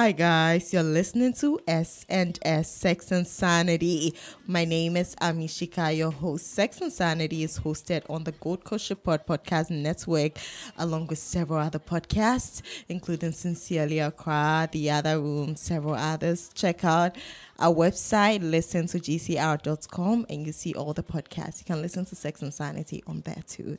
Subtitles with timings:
[0.00, 4.14] Hi guys, you're listening to S and S Sex and Sanity.
[4.46, 6.54] My name is Amishika, your host.
[6.54, 10.38] Sex and Sanity is hosted on the Gold Coast Report Podcast Network,
[10.78, 16.50] along with several other podcasts, including Sincerely Accra, The Other Room, several others.
[16.54, 17.16] Check out
[17.60, 21.58] our website, listen to gcr.com, and you see all the podcasts.
[21.58, 23.76] You can listen to Sex and Sanity on there too.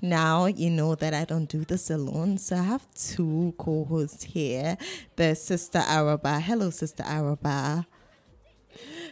[0.00, 4.24] Now, you know that I don't do this alone, so I have two co hosts
[4.24, 4.78] here.
[5.16, 6.40] There's Sister Araba.
[6.40, 7.86] Hello, Sister Araba.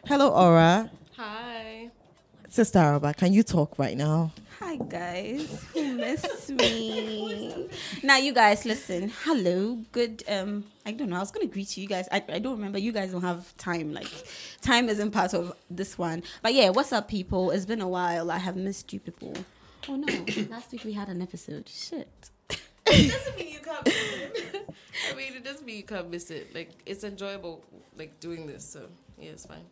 [0.06, 0.90] Hello, Aura.
[1.16, 1.90] Hi.
[2.48, 4.32] Sister Araba, can you talk right now?
[4.58, 7.68] Hi guys, who miss me?
[8.02, 9.12] now you guys listen.
[9.24, 10.22] Hello, good.
[10.28, 11.16] Um, I don't know.
[11.16, 12.08] I was gonna greet you, you guys.
[12.10, 12.78] I, I don't remember.
[12.78, 13.92] You guys don't have time.
[13.92, 14.08] Like,
[14.62, 16.22] time isn't part of this one.
[16.42, 17.50] But yeah, what's up, people?
[17.50, 18.30] It's been a while.
[18.30, 19.34] I have missed you, people.
[19.88, 21.68] Oh no, last week we had an episode.
[21.68, 22.30] Shit.
[22.88, 24.70] It doesn't mean you can't miss it.
[25.10, 26.54] I mean, it doesn't mean you can't miss it.
[26.54, 27.64] Like, it's enjoyable,
[27.98, 28.64] like, doing this.
[28.64, 28.86] So,
[29.18, 29.64] yeah, it's fine.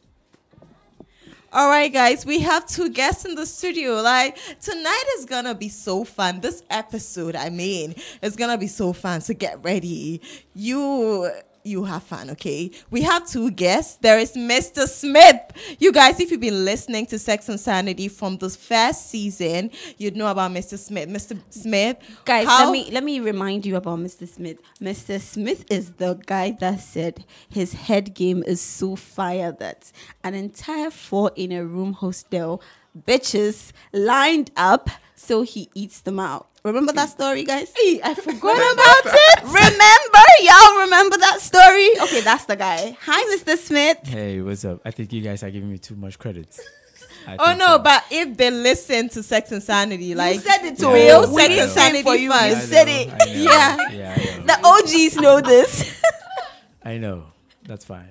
[1.56, 4.00] All right, guys, we have two guests in the studio.
[4.02, 6.40] Like, tonight is gonna be so fun.
[6.40, 9.20] This episode, I mean, it's gonna be so fun.
[9.20, 10.20] So get ready.
[10.52, 11.30] You
[11.66, 12.70] you have fun, okay?
[12.90, 13.96] We have two guests.
[13.96, 14.86] There is Mr.
[14.86, 15.40] Smith.
[15.78, 20.14] You guys, if you've been listening to Sex and Sanity from the first season, you'd
[20.14, 20.78] know about Mr.
[20.78, 21.08] Smith.
[21.08, 21.38] Mr.
[21.48, 24.28] Smith, Guys, how- let me let me remind you about Mr.
[24.28, 24.58] Smith.
[24.80, 25.18] Mr.
[25.18, 29.90] Smith is the guy that said his head game is so fire that
[30.22, 32.60] an entire four in a room hostel
[33.06, 34.90] bitches lined up
[35.24, 36.48] so he eats them out.
[36.64, 37.72] Remember that story, guys?
[37.76, 39.42] Hey, I forgot about it.
[39.44, 40.24] remember?
[40.40, 41.88] Y'all remember that story?
[42.02, 42.96] Okay, that's the guy.
[43.02, 43.56] Hi, Mr.
[43.56, 43.98] Smith.
[44.04, 44.80] Hey, what's up?
[44.84, 46.58] I think you guys are giving me too much credit.
[47.26, 47.78] I Oh no, so.
[47.78, 51.36] but if they listen to Sex and Sanity, like said it Yeah, real I know,
[51.36, 51.66] Sex I and know.
[51.68, 52.22] Sanity for you.
[52.24, 53.08] You I said it.
[53.28, 53.76] Yeah.
[53.90, 54.14] yeah,
[54.44, 56.02] The OGs know this.
[56.84, 57.24] I know.
[57.66, 58.10] That's fine.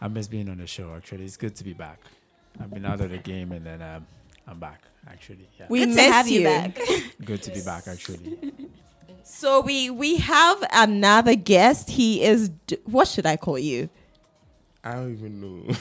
[0.00, 0.92] I miss being on the show.
[0.96, 2.00] Actually, it's good to be back.
[2.60, 4.06] I've been out of the game and then um,
[4.48, 4.82] I'm back.
[5.08, 5.66] Actually, yeah.
[5.68, 6.78] we Good to miss have you you back.
[7.24, 7.86] good to be back.
[7.88, 8.52] Actually,
[9.24, 11.90] So we we have another guest.
[11.90, 13.88] He is D- what should I call you?
[14.84, 15.74] I don't even know.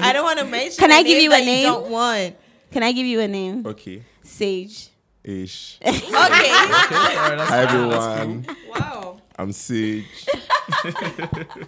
[0.00, 0.78] I don't want to mention.
[0.78, 1.64] Can a I give name you a that name?
[1.64, 2.36] don't want.
[2.70, 3.66] Can I give you a name?
[3.66, 4.02] okay.
[4.22, 4.90] Sage.
[5.24, 5.78] Ish.
[5.84, 6.00] Okay.
[6.08, 8.46] Hi everyone.
[8.70, 9.20] Wow.
[9.38, 10.04] I'm Sage.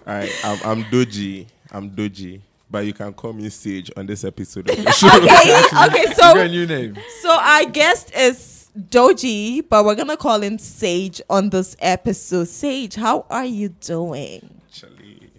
[0.07, 1.47] Alright, I'm I'm Doji.
[1.71, 2.41] I'm Doji.
[2.71, 5.07] But you can call me Sage on this episode of the show.
[5.07, 5.87] okay.
[5.87, 6.03] Okay.
[6.03, 6.97] Give a So new name.
[7.21, 12.47] so our guest is Doji, but we're gonna call him Sage on this episode.
[12.47, 14.61] Sage, how are you doing?
[14.69, 15.29] Actually,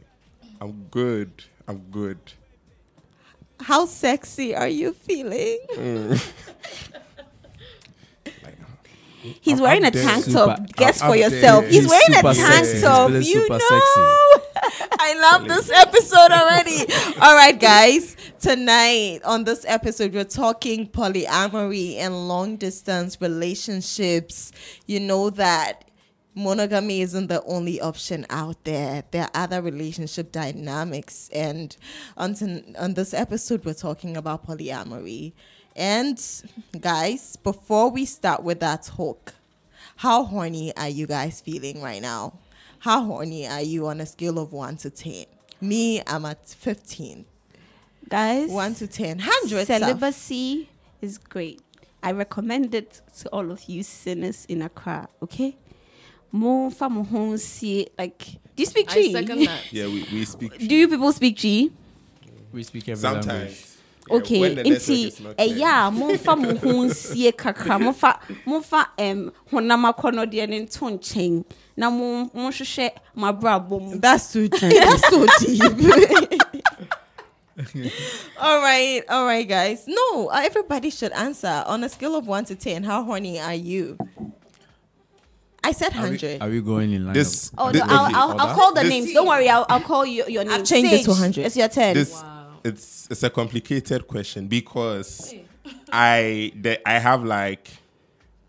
[0.61, 1.31] I'm good.
[1.67, 2.19] I'm good.
[3.63, 5.59] How sexy are you feeling?
[5.75, 6.33] Mm.
[8.43, 8.59] Like,
[9.41, 10.05] He's I'm wearing a up there.
[10.05, 10.67] tank Super- top.
[10.77, 11.63] Guess I'm for yourself.
[11.63, 11.71] there.
[11.71, 12.81] He's He's wearing a tank sexy.
[12.83, 13.11] top.
[13.11, 13.81] You super know.
[14.81, 16.93] I love this episode already.
[17.21, 18.17] All right, guys.
[18.41, 24.53] Tonight on this episode, we're talking polyamory and long distance relationships.
[24.87, 25.85] You know that
[26.35, 29.05] monogamy isn't the only option out there.
[29.11, 31.29] There are other relationship dynamics.
[31.33, 31.77] And
[32.17, 32.35] on,
[32.79, 35.33] on this episode, we're talking about polyamory.
[35.77, 36.23] And
[36.81, 39.35] guys, before we start with that talk,
[39.97, 42.35] how horny are you guys feeling right now?
[42.83, 45.27] How horny are you on a scale of 1 to 10?
[45.61, 47.25] Me, I'm at 15.
[48.09, 49.19] Guys, 1 to 10.
[49.19, 49.67] 100.
[49.67, 49.67] Celibacy.
[49.67, 50.69] celibacy
[51.01, 51.63] is great.
[52.03, 55.57] I recommend it to all of you sinners in Accra, okay?
[56.33, 57.37] Mo fa mo ho
[57.97, 58.19] like
[58.57, 59.13] do you speak I G?
[59.13, 59.73] second that.
[59.73, 61.71] yeah, we, we speak Do you people speak G?
[62.53, 63.25] We speak every language.
[63.25, 63.53] sometimes.
[63.53, 63.72] Yeah,
[64.11, 68.87] Okay, when the network nti is ɛyɛ a momfa mo ho nsie kakra momfa momfa
[68.99, 71.45] em honam akɔnnɔdeɛ no nto nkyɛn
[71.77, 74.61] na mo monhwehwɛ mo abrabɔ mu That's too deep.
[74.61, 75.63] That's so deep.
[78.41, 79.85] all right, all right, guys.
[79.87, 82.83] No, uh, everybody should answer on a scale of 1 to 10.
[82.83, 83.97] How horny are you?
[85.65, 86.43] I said 100.
[86.43, 87.15] are we going in line?
[87.15, 89.13] This, Oh, thi- no, I'll, I'll, I'll call the This- names.
[89.13, 90.55] Don't worry, I'll, I'll call you, your name.
[90.55, 91.47] I've changed this to 100.
[91.47, 91.95] It's your turn.
[91.95, 92.32] this Wow.
[92.65, 95.35] It's it's a complicated question because
[95.93, 97.69] I the, I have like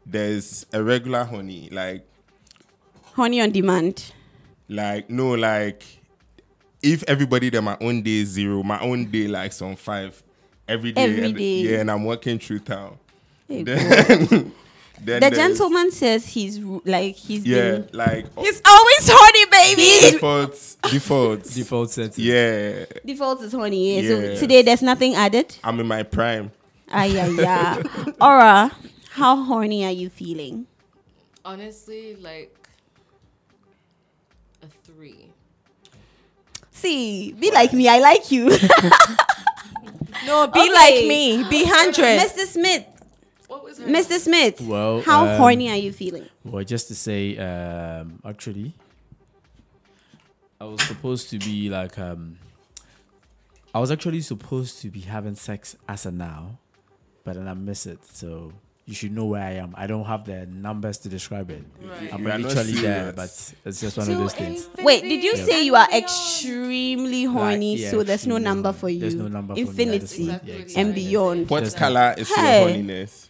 [0.05, 2.05] there's a regular honey like
[3.13, 4.11] Honey on demand.
[4.67, 5.83] like no like
[6.81, 10.21] if everybody that my own day is zero my own day like some five
[10.67, 11.55] every day Every and, day.
[11.61, 12.97] yeah and I'm working through town
[13.47, 14.51] Hey, then,
[15.01, 19.89] then The gentleman says he's like he's yeah been like He's always horny, baby.
[20.11, 20.53] default
[20.91, 22.23] default Default setting.
[22.25, 23.95] yeah default is honey.
[23.95, 24.01] Yeah.
[24.01, 24.39] Yes.
[24.39, 25.55] So today there's nothing added.
[25.63, 26.51] I'm in my prime
[26.91, 27.81] Ah yeah yeah.
[28.21, 28.71] Aura,
[29.11, 30.67] how horny are you feeling?
[31.45, 32.55] Honestly, like,
[34.61, 35.27] a three.
[36.71, 37.87] See, be like me.
[37.89, 38.51] I like you.
[40.25, 40.71] No, be Okay.
[40.73, 41.43] like me.
[41.49, 42.15] Be hundred.
[42.19, 42.45] Mr.
[42.47, 42.85] Smith.
[43.47, 43.85] What was her?
[43.85, 44.17] Mr.
[44.19, 44.61] Smith.
[44.61, 46.25] Well, how um, horny are you feeling?
[46.45, 48.73] Well, just to say, um, actually,
[50.63, 52.37] I was supposed to be like, um,
[53.75, 56.57] I was actually supposed to be having sex as a now,
[57.25, 57.99] but then I miss it.
[58.05, 58.53] So
[58.85, 59.73] you should know where I am.
[59.77, 61.63] I don't have the numbers to describe it.
[61.81, 62.13] Right.
[62.13, 63.15] I'm You are not literally there, serious.
[63.61, 64.69] but it's just one of those things.
[64.79, 66.03] Wait, did you Infinity say you are beyond.
[66.05, 68.79] extremely Like, horny, yeah, so there's no number horny.
[68.79, 68.99] for you?
[69.01, 70.81] There's no number for me at this Infinity Yeah, exactly.
[70.81, 71.49] and beyond.
[71.49, 72.59] What There's color is Hey.
[72.61, 73.29] your holiness?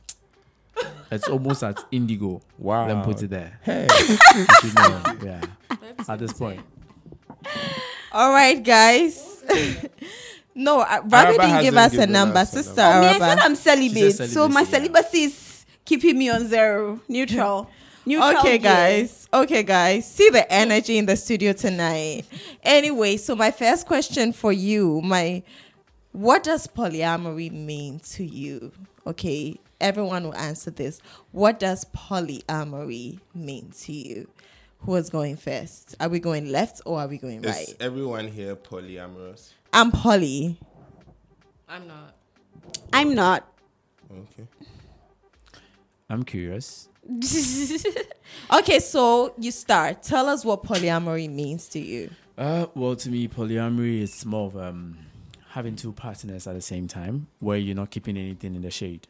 [1.11, 2.41] It's almost at indigo.
[2.59, 2.87] Wow.
[2.87, 3.59] Let me put it there.
[3.63, 3.87] Hey.
[4.35, 5.01] You should know.
[5.23, 5.41] Yeah.
[6.07, 6.61] At this point.
[8.11, 9.43] All right, guys.
[10.55, 12.81] no, uh, Ravi didn't give us a number, us a sister.
[12.81, 15.25] I, mean, I said I'm celibate, said so my celibacy, yeah.
[15.27, 17.69] is keeping me on zero, neutral.
[18.05, 18.71] neutral Okay, gear.
[18.71, 19.27] guys.
[19.33, 20.09] Okay, guys.
[20.09, 22.25] See the energy in the studio tonight.
[22.61, 25.43] Anyway, so my first question for you, my
[26.11, 28.71] what does polyamory mean to you?
[29.07, 31.01] Okay, everyone will answer this.
[31.31, 34.29] What does polyamory mean to you?
[34.83, 35.95] Who is going first?
[35.99, 37.69] Are we going left or are we going right?
[37.69, 39.51] Is everyone here polyamorous?
[39.71, 40.59] I'm poly.
[41.69, 42.15] I'm not.
[42.91, 43.47] I'm not.
[44.11, 44.47] Okay.
[46.09, 46.89] I'm curious.
[48.51, 50.03] Okay, so you start.
[50.03, 52.09] Tell us what polyamory means to you.
[52.37, 54.97] Uh, well, to me, polyamory is more of um,
[55.49, 59.07] having two partners at the same time, where you're not keeping anything in the shade.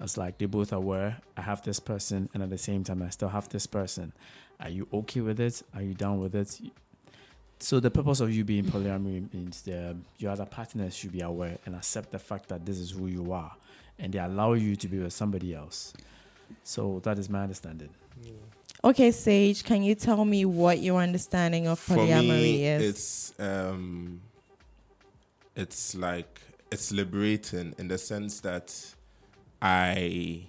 [0.00, 1.18] It's like they both are aware.
[1.36, 4.12] I have this person, and at the same time, I still have this person.
[4.60, 5.62] Are you okay with it?
[5.74, 6.60] Are you down with it?
[7.60, 11.58] So the purpose of you being polyamory means that your other partners should be aware
[11.66, 13.52] and accept the fact that this is who you are,
[13.98, 15.92] and they allow you to be with somebody else.
[16.62, 17.90] So that is my understanding.
[18.84, 22.82] Okay, Sage, can you tell me what your understanding of For polyamory me, is?
[22.90, 24.20] it's um,
[25.56, 26.40] it's like
[26.70, 28.72] it's liberating in the sense that
[29.60, 30.46] I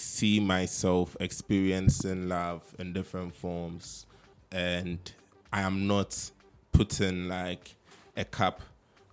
[0.00, 4.06] see myself experiencing love in different forms
[4.52, 4.98] and
[5.52, 6.30] I am not
[6.72, 7.74] putting like
[8.16, 8.60] a cap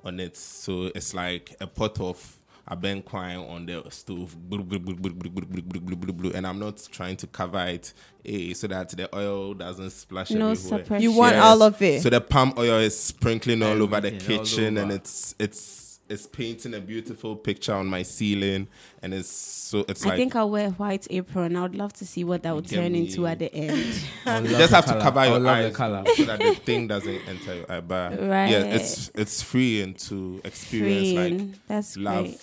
[0.03, 0.37] on it.
[0.37, 2.39] So it's like a pot of
[2.69, 7.93] I've been crying on the stove, and I'm not trying to cover it
[8.25, 10.99] eh, so that the oil doesn't splash no everywhere.
[10.99, 11.45] You want yes.
[11.45, 12.01] all of it.
[12.01, 16.73] So the palm oil is sprinkling all over the kitchen, and it's it's it's painting
[16.73, 18.67] a beautiful picture on my ceiling,
[19.01, 21.55] and it's so it's I like think I'll wear a white apron.
[21.55, 23.77] I would love to see what that would Get turn into at the end.
[24.49, 26.03] you just have to cover I your love eyes the color.
[26.15, 27.81] so that the thing doesn't enter your eye.
[27.81, 28.49] But Right.
[28.51, 32.41] yeah, it's it's freeing to experience like That's love great.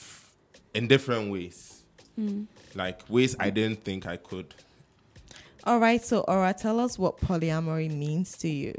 [0.75, 1.83] in different ways,
[2.21, 2.47] Mm.
[2.75, 4.55] like ways I didn't think I could.
[5.65, 8.75] all right, so Aura, tell us what polyamory means to you.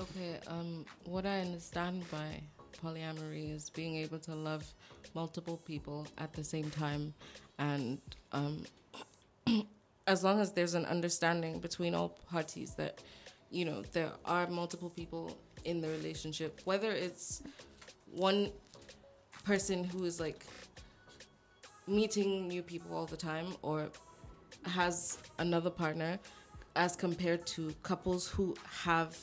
[0.00, 2.42] Okay, um, what I understand by
[2.82, 4.64] polyamory is being able to love
[5.14, 7.14] multiple people at the same time,
[7.58, 8.00] and
[8.32, 8.64] um,
[10.06, 13.02] as long as there's an understanding between all parties that,
[13.50, 17.42] you know, there are multiple people in the relationship, whether it's
[18.12, 18.50] one
[19.44, 20.44] person who is like
[21.86, 23.88] meeting new people all the time or
[24.64, 26.18] has another partner
[26.74, 28.54] as compared to couples who
[28.84, 29.16] have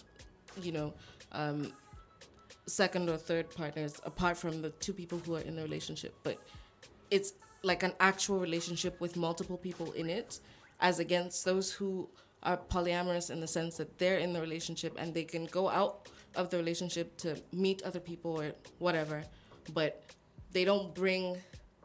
[0.62, 0.94] you know
[1.34, 1.72] um,
[2.66, 6.38] second or third partners apart from the two people who are in the relationship but
[7.12, 10.40] it's like an actual relationship with multiple people in it
[10.80, 12.10] as against those who
[12.44, 16.10] are polyamorous in the sense that they're in the relationship and they can go out
[16.36, 19.24] of the relationship to meet other people or whatever
[19.74, 20.04] but
[20.52, 21.38] they don't bring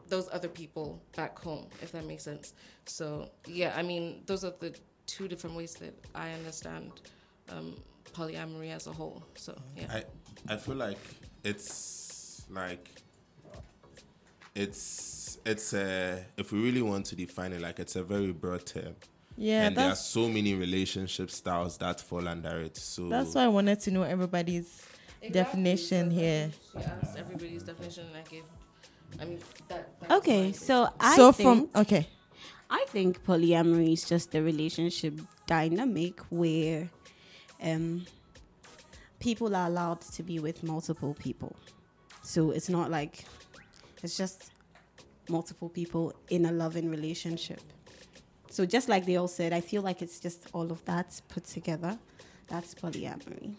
[0.07, 2.53] those other people back home if that makes sense.
[2.85, 4.73] So yeah i mean those are the
[5.05, 6.91] two different ways that i understand
[7.49, 7.75] um,
[8.13, 9.85] polyamory as a whole so yeah.
[9.89, 10.03] I
[10.47, 10.97] I feel like
[11.43, 12.89] it's like
[14.55, 18.65] it's it's a if we really want to define it like it's a very broad
[18.65, 18.95] term.
[19.37, 22.75] Yeah, and there are so many relationship styles that fall under it.
[22.75, 24.85] So that's why I wanted to know everybody's
[25.31, 26.51] definition here.
[26.71, 28.43] she asked everybody's definition and i gave
[29.19, 32.07] i mean that, that Okay, so I so think from okay,
[32.69, 36.89] I think polyamory is just a relationship dynamic where
[37.61, 38.05] um,
[39.19, 41.55] people are allowed to be with multiple people.
[42.23, 43.25] So it's not like
[44.03, 44.51] it's just
[45.29, 47.61] multiple people in a loving relationship.
[48.49, 51.45] So just like they all said, I feel like it's just all of that put
[51.45, 51.97] together.
[52.47, 53.53] That's polyamory.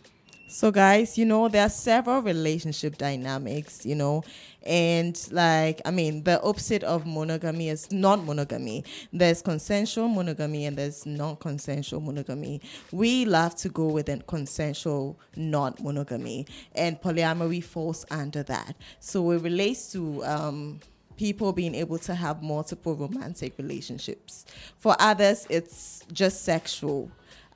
[0.52, 4.25] So, guys, you know, there are several relationship dynamics, you know,
[4.66, 8.83] and like, I mean, the opposite of monogamy is non monogamy.
[9.12, 12.62] There's consensual monogamy and there's non consensual monogamy.
[12.90, 18.75] We love to go with a consensual non monogamy, and polyamory falls under that.
[18.99, 20.80] So, it relates to, um,
[21.16, 24.47] people being able to have multiple romantic relationships.
[24.78, 27.11] For others, it's just sexual.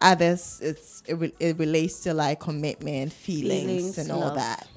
[0.04, 4.34] Others, it's it, re- it relates to like commitment, feelings, Feelings, and all love.
[4.36, 4.68] that.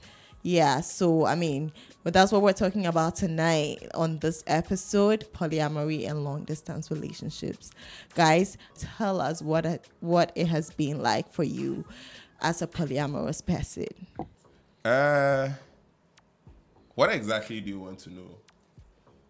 [0.41, 0.79] Yeah.
[0.81, 6.23] So I mean, but that's what we're talking about tonight on this episode: polyamory and
[6.23, 7.71] long distance relationships.
[8.15, 11.83] Guys, tell us what it, what it has been like for you
[12.41, 13.87] as a polyamorous person.
[14.85, 15.49] Uh,
[16.95, 18.37] what exactly do you want to know?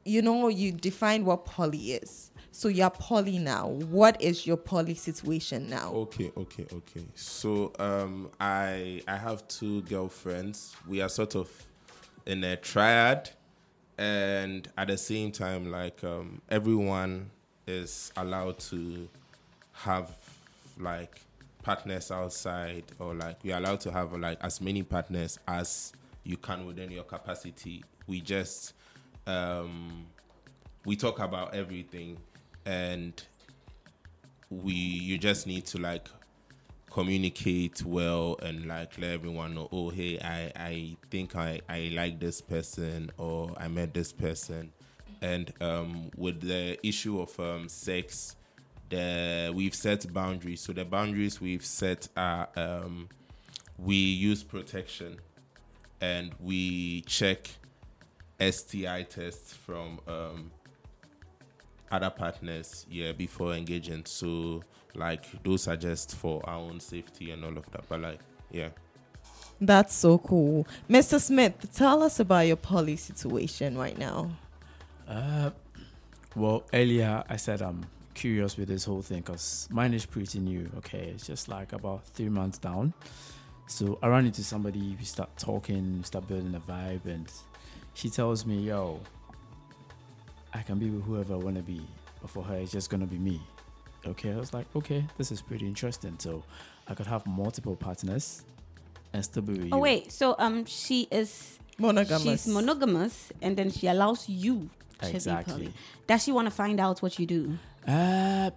[0.05, 2.31] you know, you define what poly is.
[2.51, 3.67] So you're poly now.
[3.67, 5.91] What is your poly situation now?
[5.93, 7.05] Okay, okay, okay.
[7.15, 10.75] So um, I I have two girlfriends.
[10.87, 11.49] We are sort of
[12.25, 13.29] in a triad,
[13.97, 17.29] and at the same time, like um, everyone
[17.67, 19.07] is allowed to
[19.73, 20.17] have
[20.79, 21.21] like
[21.61, 26.37] partners outside, or like we are allowed to have like as many partners as you
[26.37, 27.83] can within your capacity.
[28.07, 28.73] We just
[29.27, 30.05] um,
[30.85, 32.17] we talk about everything,
[32.67, 33.23] and
[34.49, 36.07] we you just need to like
[36.91, 42.19] communicate well and like let everyone know oh hey i i think i i like
[42.19, 44.71] this person or i met this person.
[45.21, 48.35] And um with the issue of um sex
[48.89, 50.61] the we've set boundaries.
[50.61, 53.09] So the boundaries we've set are um
[53.77, 55.17] we use protection
[56.01, 57.49] and we check
[58.39, 60.51] sti tests from um
[61.91, 64.61] other partners yeah before engaging so
[64.95, 68.19] like those are just for our own safety and all of that but like
[68.51, 68.69] yeah
[69.59, 70.67] That's so cool.
[70.87, 71.19] Mr.
[71.19, 74.29] Smith, tell us about your poly situation right now.
[75.07, 75.49] Uh,
[76.35, 80.69] well, earlier I said I'm curious with this whole thing because mine is pretty new.
[80.77, 82.93] Okay, it's just like about three months down.
[83.67, 87.27] So I run into somebody, we start talking, start building a vibe, and
[87.95, 88.99] she tells me, "Yo,
[90.53, 91.81] I can be with whoever I want to be,
[92.21, 93.41] but for her, it's just gonna be me."
[94.05, 96.43] Okay, I was like, "Okay, this is pretty interesting." So
[96.87, 98.43] I could have multiple partners
[99.13, 99.81] and still be with Oh you.
[99.81, 102.23] wait, so um, she is Monogamous.
[102.23, 104.69] she's monogamous, and then she allows you
[105.01, 105.53] to Exactly.
[105.53, 105.73] be poly.
[106.07, 107.57] Does she want to find out what you do?
[107.87, 108.49] Uh,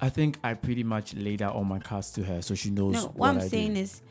[0.00, 2.94] I think I pretty much laid out all my cards to her, so she knows.
[2.94, 3.80] No, what, what I'm I saying do.
[3.80, 4.02] is,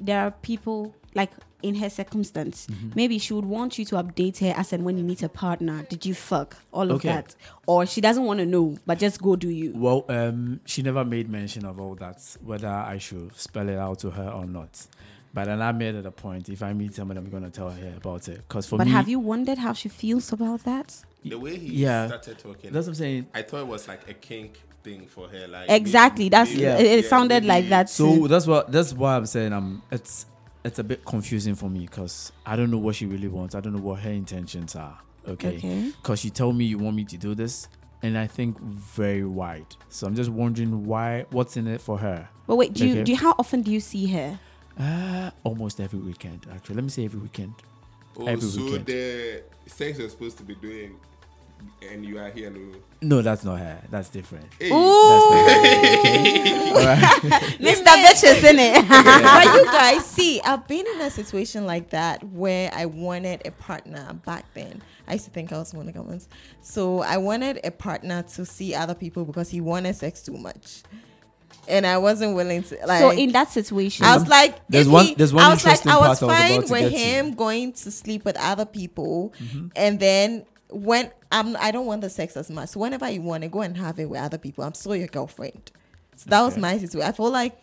[0.00, 1.30] there are people like
[1.62, 2.66] in her circumstance.
[2.66, 2.90] Mm-hmm.
[2.94, 5.84] Maybe she would want you to update her as and when you meet a partner.
[5.88, 7.08] Did you fuck all of Okay.
[7.08, 7.34] that,
[7.66, 9.72] or she doesn't want to know, but just go do you.
[9.74, 13.98] Well, um, she never made mention of all that, whether I should spell it out
[14.00, 14.86] to her or not.
[15.34, 16.50] But then I made it a point.
[16.50, 18.46] If I meet someone, I'm gonna tell her about it.
[18.48, 20.94] Cause for But me, have you wondered how she feels about that?
[21.24, 22.08] the way he Yeah.
[22.08, 23.26] started talking That's what I'm saying.
[23.32, 26.28] i thought it was like a kink thing for her like Exactly.
[26.28, 26.78] That's maybe- Yeah.
[26.78, 27.88] it, it yeah, sounded maybe- like that.
[27.88, 28.26] So too.
[28.28, 30.26] that's what that's why I'm saying um it's
[30.64, 33.54] it's a bit confusing for me because I don't know what she really wants.
[33.54, 34.98] I don't know what her intentions are.
[35.26, 35.56] Okay.
[35.56, 35.92] Okay.
[36.02, 37.68] Because you tell me you want me to do this,
[38.02, 39.66] and I think very wide.
[39.88, 41.26] So I'm just wondering why.
[41.30, 42.28] What's in it for her?
[42.46, 44.38] But wait, do you do you, how often do you see her?
[44.78, 46.46] Uh, almost every weekend.
[46.52, 47.54] Actually, let me say every weekend.
[48.18, 48.86] oh, every so weekend.
[48.86, 50.96] the sex you're supposed to be doing
[51.90, 52.60] and you are here no
[53.00, 53.80] No, that's not her.
[53.90, 54.46] That's different.
[54.60, 54.70] hey,
[57.58, 57.84] Mr.
[57.84, 58.88] Bitches, in it.
[58.88, 63.50] but you guys see, I've been in a situation like that where I wanted a
[63.50, 64.82] partner back then.
[65.08, 66.28] I used to think I was monogamous.
[66.60, 70.82] So I wanted a partner to see other people because he wanted sex too much.
[71.68, 75.06] And I wasn't willing to like so in that situation, I was like, There's one-
[75.06, 76.96] he- there's one I was like, I was part I was fine with get to.
[76.96, 77.26] Mm-hmm.
[77.28, 79.32] him going to sleep with other people,
[79.76, 82.70] and then when I'm, I don't want the sex as much.
[82.70, 85.08] So whenever you want to go and have it with other people, I'm still your
[85.08, 85.70] girlfriend.
[86.16, 87.08] So that was my situation.
[87.08, 87.58] I feel like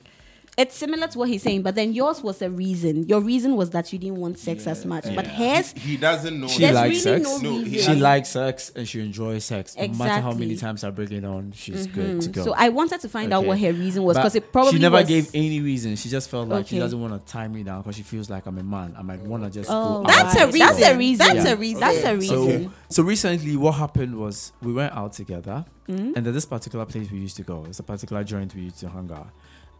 [0.59, 3.07] it's similar to what he's saying, but then yours was a reason.
[3.07, 6.47] Your reason was that you didn't want sex as much, but hers, he doesn't know
[6.47, 7.41] She there's likes really sex.
[7.43, 7.71] no No, reason.
[7.71, 9.75] She doesn't- likes sex and she enjoys sex.
[9.77, 12.43] No matter how many times I bring it on, she's good to go.
[12.43, 14.97] So I wanted to find out what her reason was because it probably she never
[14.97, 15.95] was, gave any reason.
[15.95, 18.45] She just felt like she doesn't want to tie me down because she feels like
[18.45, 18.95] I'm a man.
[18.97, 20.07] I might want to just Oh, go.
[20.07, 20.67] That's out a and reason.
[20.67, 21.19] That's a reason.
[21.25, 21.51] That's Yeah.
[21.51, 21.79] a reason.
[21.79, 22.63] That's a reason.
[22.65, 26.13] so so recently, what happened was we went out together, Mm-hmm.
[26.15, 27.65] and at this particular place we used to go.
[27.67, 29.29] It's a particular joint we used to hang out,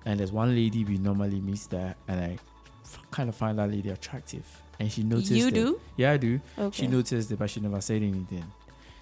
[0.06, 2.38] and there's one lady we normally meet there, and I
[2.84, 4.46] f- kind of find that lady attractive,
[4.79, 5.32] and she noticed.
[5.32, 5.53] You it.
[5.53, 5.79] do?
[5.98, 6.39] Yeah, I do.
[6.58, 6.75] Okay.
[6.84, 8.46] She noticed it, but she never said anything.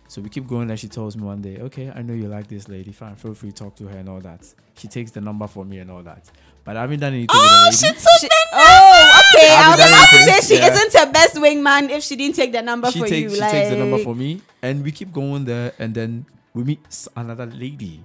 [0.10, 2.48] So we keep going, and she tells me one day, "Okay, I know you like
[2.48, 2.92] this lady.
[2.94, 4.46] Fine, feel free to talk to her and all that."
[4.78, 6.32] She takes the number for me and all that,
[6.64, 8.00] but I haven't done anything Oh, with she the lady.
[8.00, 9.50] took She- the oh, okay.
[9.50, 10.72] I I'll was be about to say she yeah.
[10.72, 13.36] isn't her best wingman if she didn't take the number she for takes you.
[13.36, 16.64] she like, takes the number for me, and we keep going there, and then we
[16.64, 18.02] meet another lady,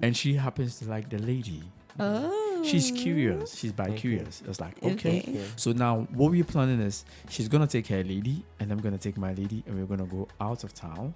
[0.00, 1.62] and she happens to like the lady.
[1.98, 2.62] Oh.
[2.64, 3.54] She's curious.
[3.56, 4.42] She's bi curious.
[4.48, 5.18] It's like okay.
[5.20, 5.44] Okay.
[5.56, 9.16] So now what we're planning is she's gonna take her lady, and I'm gonna take
[9.16, 11.14] my lady, and we're gonna go out of town.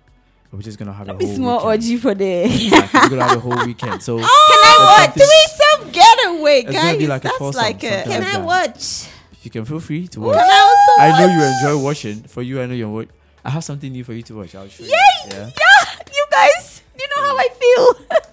[0.52, 1.68] We're just gonna have a Be whole small weekend.
[1.68, 2.70] orgy for the.
[2.70, 4.02] Like, we're gonna have a whole weekend.
[4.02, 5.26] So oh, Can I That's watch?
[5.28, 6.98] something- Threesome getaway, It's gonna guys.
[6.98, 7.88] be like a That's foursome, like a.
[7.88, 8.44] Can like I that.
[8.44, 9.08] watch?
[9.42, 10.36] you can feel free to Can watch.
[10.36, 11.36] I also I know watch?
[11.36, 12.22] you enjoy watching.
[12.24, 13.08] For you, I know you watch.
[13.44, 14.54] I have something new for you to watch.
[14.54, 14.90] I'll show you.
[14.90, 15.30] Yay!
[15.30, 15.46] Yeah.
[15.46, 17.48] Yeah, you guys, you know how I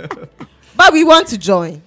[0.09, 0.27] feel.
[0.75, 1.81] But we want to join.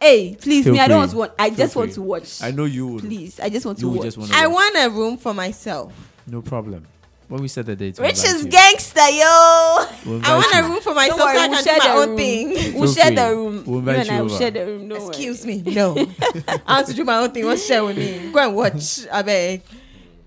[0.00, 1.32] Hey, please, Feel me, I don't want to watch.
[1.38, 2.42] I Feel just want to watch.
[2.42, 3.04] I know you would.
[3.04, 4.04] Please, I just want You to watch.
[4.04, 4.54] just want I to watch.
[4.74, 5.92] want a room for myself.
[6.26, 6.86] No problem.
[7.28, 8.50] When we set the date, we'll Rich is you.
[8.50, 9.86] gangster, yo.
[10.04, 10.60] We'll I want you.
[10.60, 12.16] a room for myself Don't worry, so I we'll can share do my own room.
[12.16, 12.74] thing.
[12.80, 13.64] We'll share the room.
[13.66, 14.88] We'll you invite and I you will share the room.
[14.88, 15.08] Don't worry.
[15.10, 15.92] Excuse me, no.
[16.66, 17.44] I want to do my own thing.
[17.46, 18.32] What's share with me?
[18.32, 19.06] Go and watch.
[19.12, 19.62] I beg.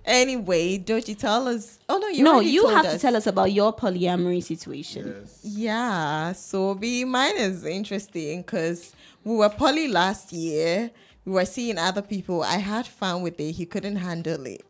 [0.05, 1.79] Anyway, don't you tell us?
[1.87, 2.93] Oh no, you no, you told have us.
[2.93, 5.23] to tell us about your polyamory situation.
[5.25, 5.39] Yes.
[5.43, 8.93] Yeah, so be mine is interesting because
[9.23, 10.91] we were poly last year.
[11.25, 12.43] We were seeing other people.
[12.43, 13.53] I had fun with it.
[13.53, 14.65] He couldn't handle it.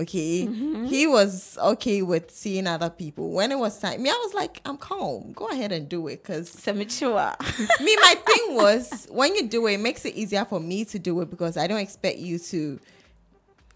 [0.00, 0.84] Okay, mm-hmm.
[0.84, 3.30] he was okay with seeing other people.
[3.30, 5.32] When it was time, me, I was like, I'm calm.
[5.32, 7.34] Go ahead and do it, cause So mature.
[7.80, 11.00] me, my thing was when you do it, it makes it easier for me to
[11.00, 12.78] do it because I don't expect you to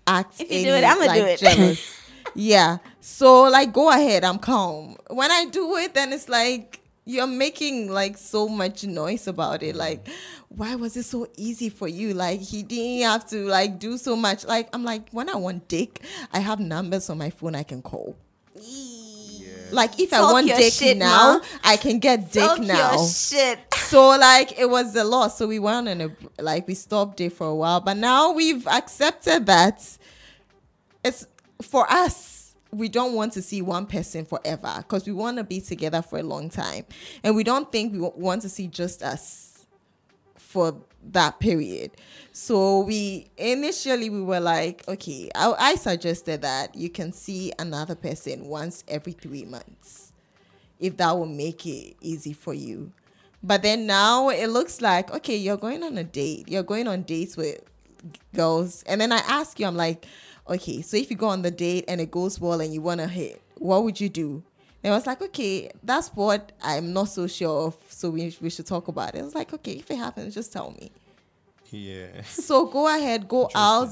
[0.07, 0.41] act.
[0.41, 1.39] If you any, do it, I'ma like, do it.
[1.41, 2.01] Jealous.
[2.35, 2.79] yeah.
[3.01, 4.25] So like, go ahead.
[4.25, 4.97] I'm calm.
[5.09, 9.75] When I do it, then it's like you're making like so much noise about it.
[9.75, 10.09] Like,
[10.49, 12.15] why was it so easy for you?
[12.15, 14.45] Like he didn't have to like do so much.
[14.45, 17.83] Like I'm like when I want dick, I have numbers on my phone I can
[17.83, 18.17] call.
[19.73, 21.45] Like if I want dick shit, now, ma.
[21.65, 23.59] I can get dick Talk now your shit.
[23.75, 26.11] so like it was a lot so we went on a
[26.43, 29.99] like we stopped it for a while but now we've accepted that
[31.05, 31.27] it's
[31.61, 35.61] for us we don't want to see one person forever because we want to be
[35.61, 36.85] together for a long time
[37.23, 39.67] and we don't think we wa- want to see just us
[40.37, 41.91] for that period
[42.33, 47.95] so we initially we were like okay I, I suggested that you can see another
[47.95, 50.13] person once every three months
[50.83, 52.93] if that will make it easy for you.
[53.43, 56.49] But then now it looks like okay, you're going on a date.
[56.49, 57.61] You're going on dates with
[58.35, 60.05] girls, and then I ask you, I'm like,
[60.49, 63.01] okay, so if you go on the date and it goes well and you want
[63.01, 64.43] to hit, what would you do?
[64.85, 67.77] And I was like, okay, that's what I'm not so sure of.
[67.89, 69.21] So we we should talk about it.
[69.21, 70.91] I was like, okay, if it happens, just tell me.
[71.73, 72.09] Yeah.
[72.25, 73.89] So go ahead, go out,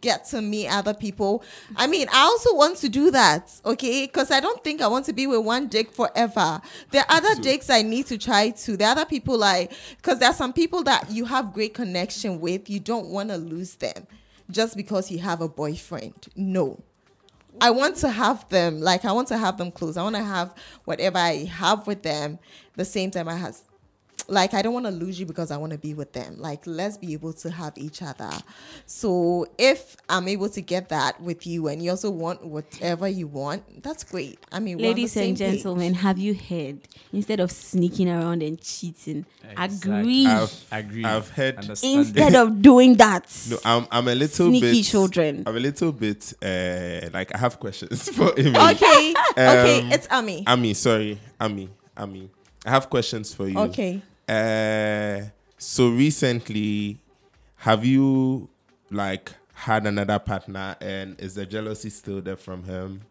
[0.00, 1.42] get to meet other people.
[1.74, 4.06] I mean, I also want to do that, okay?
[4.06, 6.60] Because I don't think I want to be with one dick forever.
[6.90, 8.76] There are other dicks I need to try to.
[8.76, 12.40] There are other people like, because there are some people that you have great connection
[12.40, 12.70] with.
[12.70, 14.06] You don't want to lose them
[14.50, 16.28] just because you have a boyfriend.
[16.36, 16.80] No.
[17.60, 19.96] I want to have them, like, I want to have them close.
[19.96, 22.38] I want to have whatever I have with them
[22.74, 23.56] the same time I have
[24.28, 26.36] like I don't want to lose you because I want to be with them.
[26.38, 28.30] Like let's be able to have each other.
[28.86, 33.26] So if I'm able to get that with you and you also want whatever you
[33.26, 34.38] want, that's great.
[34.50, 35.56] I mean, we're on the Ladies same and page.
[35.62, 36.78] gentlemen, have you heard?
[37.12, 39.26] Instead of sneaking around and cheating,
[39.58, 39.90] Exactly.
[39.92, 40.26] agree.
[40.26, 41.04] I've, Agree.
[41.04, 41.58] I've heard.
[41.82, 44.84] Instead of doing that, No, I'm, I'm a little Sneaky bit.
[44.84, 45.42] children.
[45.46, 46.32] I'm a little bit.
[46.42, 48.50] Uh, like I have questions for Amy.
[48.58, 50.44] Okay, okay, Um, it's Ami.
[50.46, 52.30] Ami, sorry, Ami, Ami.
[52.64, 53.58] I have questions for you.
[53.58, 54.02] Okay.
[54.28, 56.98] Uh, so recently,
[57.56, 58.48] have you
[58.90, 63.02] like had another partner, and is the jealousy still there from him?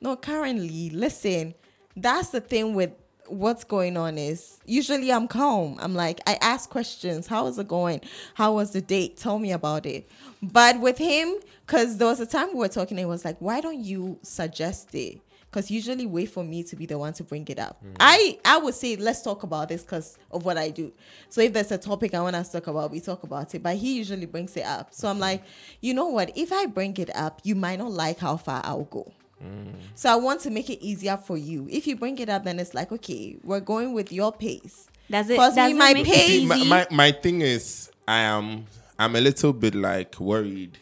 [0.00, 1.54] No, currently, listen,
[1.96, 2.92] that's the thing with
[3.26, 5.76] what's going on is usually I'm calm.
[5.80, 7.26] I'm like, I ask questions.
[7.26, 8.00] How is it going?
[8.34, 9.16] How was the date?
[9.16, 10.10] Tell me about it.
[10.42, 11.34] But with him,
[11.66, 14.18] because there was a time we were talking, and he was like, why don't you
[14.22, 15.20] suggest it?
[15.50, 17.82] Because usually wait for me to be the one to bring it up.
[17.84, 17.96] Mm.
[17.98, 20.92] I I would say let's talk about this because of what I do.
[21.28, 23.62] So if there's a topic I want us to talk about, we talk about it.
[23.62, 24.94] But he usually brings it up.
[24.94, 25.20] So I'm mm.
[25.20, 25.42] like,
[25.80, 26.36] you know what?
[26.36, 29.12] If I bring it up, you might not like how far I'll go.
[29.42, 29.74] Mm.
[29.94, 31.66] So I want to make it easier for you.
[31.70, 34.88] If you bring it up, then it's like, okay, we're going with your pace.
[35.10, 35.36] does it?
[35.36, 36.46] Cause Does me, it my pace- it See, easy?
[36.46, 38.66] my, my my thing is, I am
[38.98, 40.78] I'm a little bit like worried.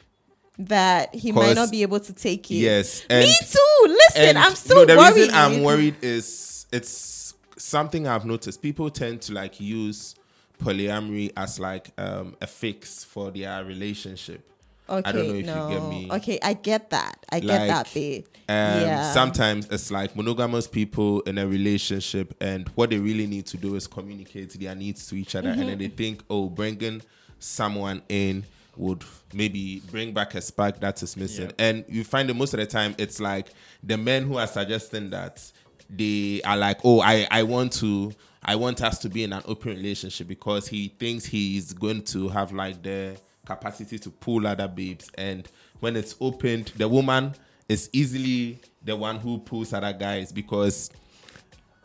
[0.61, 2.57] That he might not be able to take it.
[2.57, 3.87] Yes, and Me too.
[3.87, 5.14] Listen, I'm still no, the worried.
[5.14, 8.61] reason I'm worried is it's something I've noticed.
[8.61, 10.16] People tend to like use
[10.61, 14.44] polyamory as like um, a fix for their relationship.
[14.90, 15.68] Okay, I don't know if no.
[15.68, 16.09] you get me.
[16.11, 17.25] Okay, I get that.
[17.31, 18.25] I get that Like, bit.
[18.49, 19.12] Um, yeah.
[19.12, 23.75] Sometimes it's like monogamous people in a relationship, and what they really need to do
[23.77, 27.03] is communicate their needs to each other, and then they think, oh, bringing
[27.38, 28.44] someone in
[28.79, 31.53] would maybe bring back a spark that is missing.
[31.59, 33.49] And you find that most of the time, it's like
[33.83, 35.51] the men who are suggesting that
[35.91, 38.12] they are like, oh, I, I want to.
[38.45, 42.29] I want us to be in an open relationship because he thinks he's going to
[42.29, 45.11] have like the capacity to pull other babes.
[45.19, 45.47] And
[45.81, 47.35] when it's opened, the woman
[47.69, 50.91] is easily the one who pulls other guys because,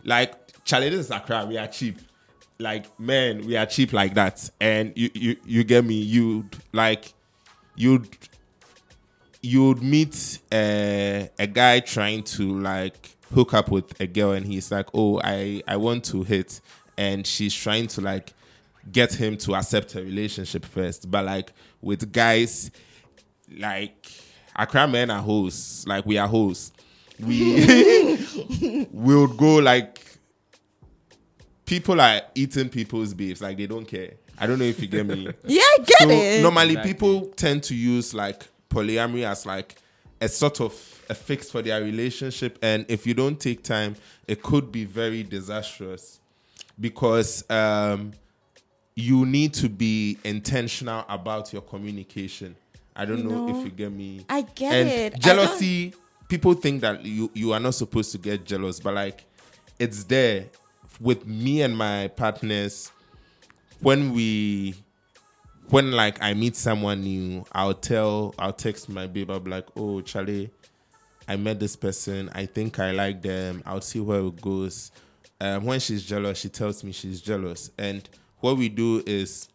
[0.04, 1.46] like, Charlie, this is Accra.
[1.46, 2.00] We are cheap.
[2.60, 4.50] Like, man, we are cheap like that.
[4.60, 5.96] And you, you, you get me.
[5.96, 7.14] You'd like,
[7.76, 8.08] you'd,
[9.42, 14.72] you'd meet a, a guy trying to like hook up with a girl, and he's
[14.72, 16.62] like, "Oh, I, I want to hit,"
[16.98, 18.34] and she's trying to like
[18.92, 21.10] get him to accept a relationship first.
[21.10, 22.72] But like with guys,
[23.58, 24.12] like
[24.56, 25.88] Accra men are hosts.
[25.88, 26.72] Like we are hosts.
[27.20, 28.16] We
[28.92, 30.00] we would go like
[31.66, 33.42] people are eating people's beefs.
[33.42, 34.12] Like they don't care.
[34.38, 35.26] I don't know if you get me.
[35.46, 36.42] yeah, I get so it.
[36.42, 36.94] normally Exactly.
[36.94, 39.76] people tend to use like polyamory as like
[40.20, 40.74] a sort of
[41.10, 43.96] a fix for their relationship, and if you don't take time,
[44.28, 46.20] it could be very disastrous
[46.80, 48.14] because um,
[48.96, 52.56] you need to be intentional about your communication.
[52.96, 54.26] I don't You know, know, if you get me.
[54.30, 55.20] I get and it.
[55.20, 55.94] Jealousy.
[56.30, 59.26] People think that you you are not supposed to get jealous, but like
[59.78, 60.46] it's there
[61.00, 62.92] with me and my partners
[63.84, 64.76] when we
[65.70, 69.68] when like I meet someone new, I'll tell I'll text my babe, I'll be like,
[69.76, 70.50] oh Charlie,
[71.28, 74.92] I met this person, I think I like them, I'll see where it goes.
[75.42, 77.72] Um, when she's jealous, she tells me she's jealous.
[77.78, 78.08] And
[78.40, 79.50] what we do is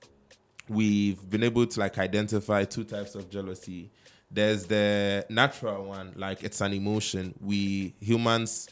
[0.68, 3.90] we've been able to like identify two types of jealousy.
[4.31, 7.35] There's the natural one, like it's an emotion.
[7.40, 8.68] We humans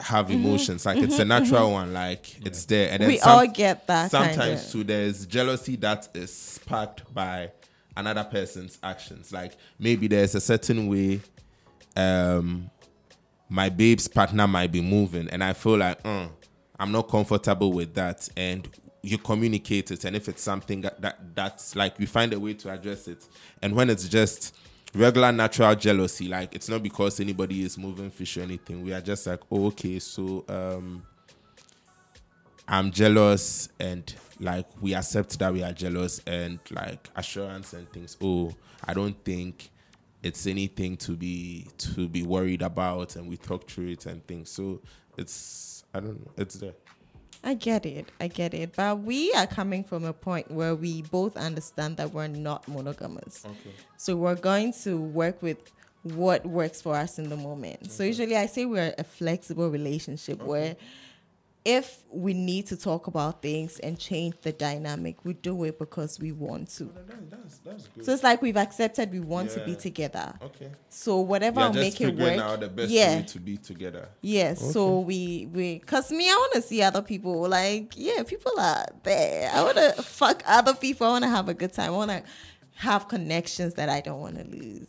[0.00, 2.90] have emotions, like it's a natural one, like it's there.
[2.90, 4.10] And then we some- all get that.
[4.10, 4.72] sometimes kinda.
[4.72, 7.50] too there's jealousy that is sparked by
[7.96, 11.20] another person's actions like maybe there's a certain way
[11.96, 12.70] um
[13.48, 16.26] my babe's partner might be moving and i feel like uh,
[16.78, 18.68] i'm not comfortable with that and
[19.02, 22.54] you communicate it and if it's something that, that that's like we find a way
[22.54, 23.26] to address it
[23.60, 24.54] and when it's just
[24.94, 29.00] regular natural jealousy like it's not because anybody is moving fish or anything we are
[29.00, 31.02] just like oh okay so um
[32.70, 38.16] I'm jealous and like we accept that we are jealous and like assurance and things.
[38.22, 39.70] Oh, I don't think
[40.22, 44.50] it's anything to be to be worried about and we talk through it and things.
[44.50, 44.80] So
[45.18, 46.74] it's I don't know, it's there.
[47.42, 48.10] I get it.
[48.20, 48.76] I get it.
[48.76, 53.44] But we are coming from a point where we both understand that we're not monogamous.
[53.46, 53.74] Okay.
[53.96, 55.58] So we're going to work with
[56.02, 57.90] what works for us in the moment.
[57.90, 60.76] So usually I say we're a flexible relationship where
[61.64, 66.18] if we need to talk about things and change the dynamic, we do it because
[66.18, 66.90] we want to.
[67.28, 68.04] That's, that's good.
[68.04, 70.32] So it's like we've accepted we want to be together.
[70.42, 70.70] okay.
[70.88, 72.38] So whatever We are will make it work.
[72.38, 73.16] out the best yeah.
[73.16, 74.08] way to be together.
[74.22, 77.46] Yes, so we we cause me, I want to see other people.
[77.48, 79.50] Like, yeah, people are there.
[79.52, 81.06] I want to fuck other people.
[81.06, 81.92] I want to have a good time.
[81.92, 82.22] I want to
[82.80, 84.88] have connections that I don't want to lose,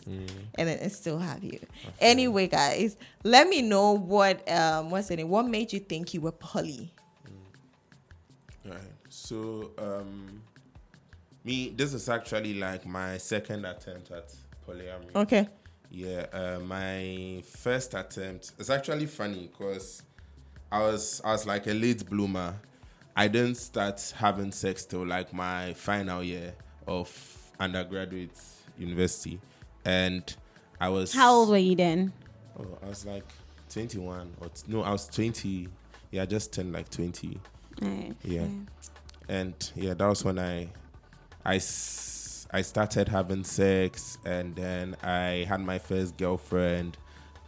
[0.55, 1.59] and then still have you.
[1.99, 5.27] Anyway, guys, let me know what um what's it?
[5.27, 6.93] What made you think you were poly?
[8.65, 8.79] Right.
[9.09, 10.41] So um
[11.43, 14.33] me this is actually like my second attempt at
[14.65, 15.13] polyamory.
[15.13, 15.49] Okay.
[15.89, 18.53] Yeah, uh, my first attempt.
[18.57, 20.03] It's actually funny because
[20.71, 22.55] I was I was like a late bloomer.
[23.17, 26.53] I didn't start having sex till like my final year
[26.87, 27.09] of
[27.61, 28.31] undergraduate
[28.77, 29.39] university,
[29.85, 30.23] and
[30.79, 32.11] I was How old were you then?
[32.59, 33.25] Oh, I was like
[33.69, 35.67] twenty one or t- no, I was twenty.
[36.11, 37.39] Yeah, I just turned like twenty.
[37.81, 38.13] Right.
[38.23, 38.47] Yeah.
[39.29, 40.67] and yeah that was when i
[41.45, 46.97] i s- I started having sex and then i had my first girlfriend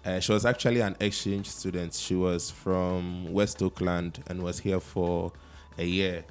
[0.06, 4.80] uh, she was actually an exchange student she was from west oakland and was here
[4.80, 5.34] for
[5.78, 6.24] a year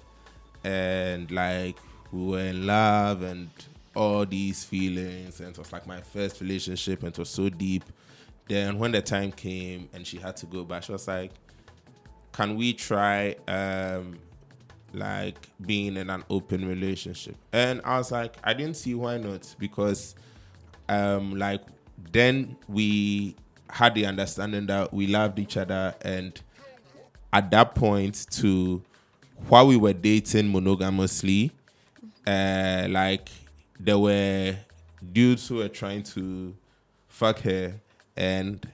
[0.64, 1.76] and like
[2.12, 3.50] we were in love and
[3.94, 7.84] all these feelings and it was like my first relationship and it was so deep.
[8.48, 11.32] Then when the time came and she had to go back she was like
[12.32, 14.18] can we try um
[14.94, 17.36] like being in an open relationship?
[17.52, 20.14] And i was like i didn't see why not because
[20.88, 21.62] um like
[22.12, 23.36] then we
[23.70, 26.40] had the understanding that we loved each other and
[27.32, 28.82] at that point to
[29.48, 31.50] while we were dating monogamously
[32.26, 33.30] uh like
[33.84, 34.54] there were
[35.12, 36.54] dudes who were trying to
[37.08, 37.74] fuck her
[38.16, 38.68] and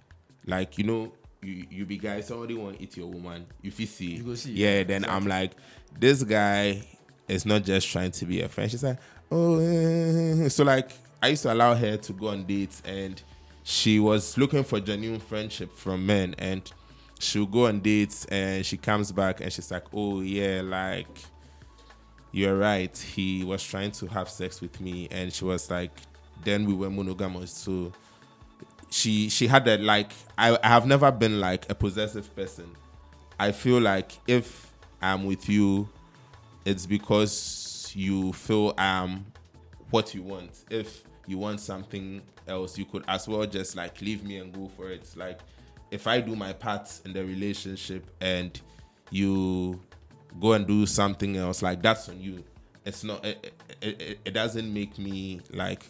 [0.47, 4.17] like you know you you be guys somebody want eat your woman if you see.
[4.17, 5.53] You go see, yeah then i'm like
[5.99, 6.87] this guy
[7.27, 8.71] is not just trying to be a friend.
[8.71, 8.99] She's like
[9.31, 10.91] oh eh." so like
[11.23, 13.23] i used to allow her to go on dates and
[13.63, 16.71] she was looking for genuine friendship from men and
[17.19, 21.09] she'll go on dates and she comes back and she's like oh yeah like
[22.33, 25.93] you're right he was trying to have sex with me and she was like
[26.45, 27.93] then we were monogamous so
[28.91, 32.71] she she had that like I, I have never been like a possessive person.
[33.39, 35.89] I feel like if i'm with you
[36.65, 39.27] it's because you feel i'm
[39.91, 40.65] what you want.
[40.71, 44.71] If you want something else you could as well just like leave me and go
[44.77, 45.09] for it.
[45.17, 45.41] Like
[45.91, 48.61] if i do my part in the relationship and
[49.11, 49.81] you
[50.41, 51.63] go and do something else.
[51.63, 52.45] Like that's on you.
[52.85, 55.85] It's not it, it, it, it doesn't make me like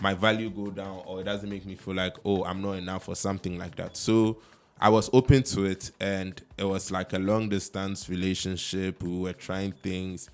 [0.00, 3.08] my value go down or it doesn't make me feel like oh i'm not enough
[3.08, 3.96] or something like that.
[3.96, 4.38] So
[4.80, 9.02] i was open to it and it was like a long distance relationship.
[9.02, 10.30] We were trying things.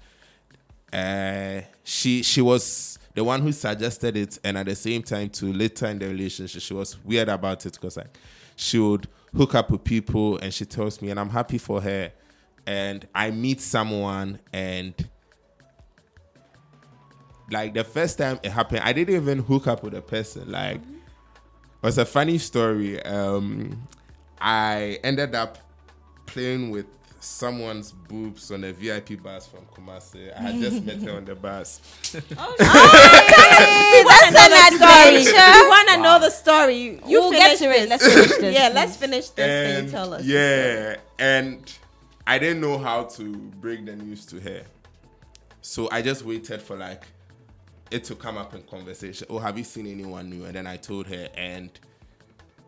[0.92, 5.52] Uh she she was the one who suggested it and at the same time to
[5.52, 8.16] later in the relationship she was weird about it because like
[8.56, 12.10] she would hook up with people and she tells me and i'm happy for her
[12.66, 15.08] and i meet someone and
[17.52, 20.50] like the first time it happened, I didn't even hook up with a person.
[20.50, 23.02] Like it was a funny story.
[23.02, 23.86] Um,
[24.40, 25.58] I ended up
[26.26, 26.86] playing with
[27.20, 30.36] someone's boobs on a VIP bus from Kumasi.
[30.36, 31.80] I had just met her on the bus.
[32.12, 32.30] That's
[34.34, 35.30] an adventure.
[35.30, 36.76] You want to know the story?
[36.76, 37.88] You, you We'll get to it.
[37.88, 40.24] Let's finish this, yeah, let's finish this and, and you tell us.
[40.24, 41.72] yeah, and
[42.26, 44.62] I didn't know how to break the news to her,
[45.60, 47.04] so I just waited for like
[47.90, 49.26] it to come up in conversation.
[49.28, 50.44] Oh, have you seen anyone new?
[50.44, 51.70] And then I told her, and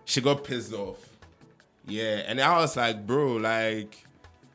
[0.04, 0.98] she got pissed off.
[1.86, 4.00] Yeah, and I was like, bro, like.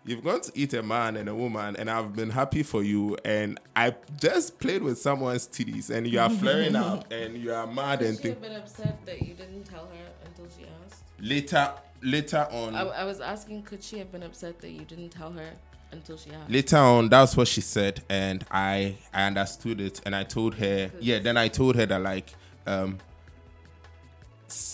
[0.06, 3.16] You've gone to eat a man and a woman, and I've been happy for you.
[3.26, 7.68] And I just played with someone's titties, and you are flaring up, and you are
[7.68, 8.36] mad and She think.
[8.36, 11.04] have been upset that you didn't tell her until she asked.
[11.20, 15.10] Later, later on, I, I was asking, could she have been upset that you didn't
[15.10, 15.52] tell her
[15.92, 16.52] until she asked?
[16.52, 20.92] later on that's what she said and i i understood it and i told her
[21.00, 22.32] yeah then i told her that like
[22.68, 22.96] um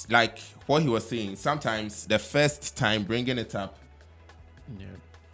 [0.10, 3.78] like what he was saying sometimes the first time bringing it up
[4.80, 4.88] Yeah.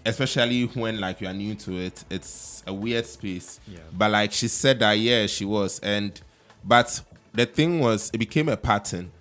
[0.05, 3.79] especially when like you are new to it it's a weird space Yeah.
[3.91, 6.19] but like she said that yeah she was and
[6.63, 7.01] but
[7.33, 9.11] the thing was it became a pattern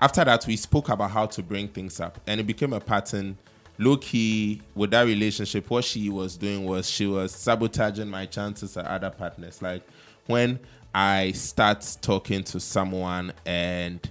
[0.00, 3.36] after that we spoke about how to bring things up and it became a pattern.
[3.80, 8.76] Low key with that relationship what she was doing was she was sabotaging my chances
[8.76, 9.62] at other partners.
[9.62, 9.82] Like
[10.26, 10.58] when
[10.94, 14.08] i start talking to someone and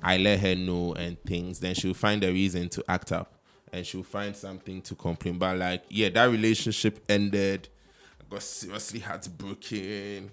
[0.00, 3.34] i let her know and things then she'll find a reason to act up
[3.72, 5.38] and she'll find something to complain.
[5.38, 7.68] But like yeah that relationship ended.
[8.20, 10.30] I got seriously heartbroken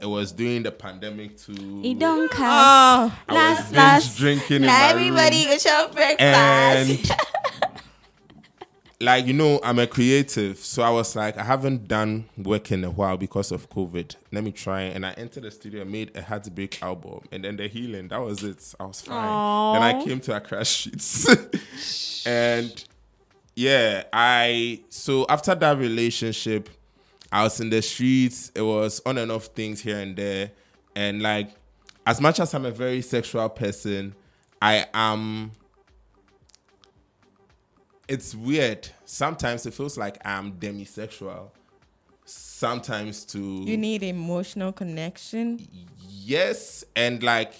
[0.00, 3.12] it was during the pandemic too It don't cast.
[3.12, 4.18] Oh, I last, was last.
[4.18, 5.58] drinking in Now my everybody room.
[5.64, 6.20] go breakfast.
[6.20, 7.10] and
[9.00, 12.84] like you know i'm a creative so i was like i haven't done work in
[12.84, 16.22] a while because of covid let me try and i entered the studio made a
[16.22, 20.20] heartbreak album and then the healing that was it i was fine then i came
[20.20, 22.84] to Accra streets and
[23.56, 26.70] yeah i so after that relationship
[27.34, 30.50] i was in the streets it was on and off things here and there
[30.96, 31.50] and like
[32.06, 34.14] as much as i'm a very sexual person
[34.62, 35.50] i am
[38.08, 38.88] it's weird.
[39.04, 41.50] Sometimes it feels like I'm demisexual.
[42.24, 45.66] Sometimes to you need emotional connection.
[46.08, 47.52] yes, and like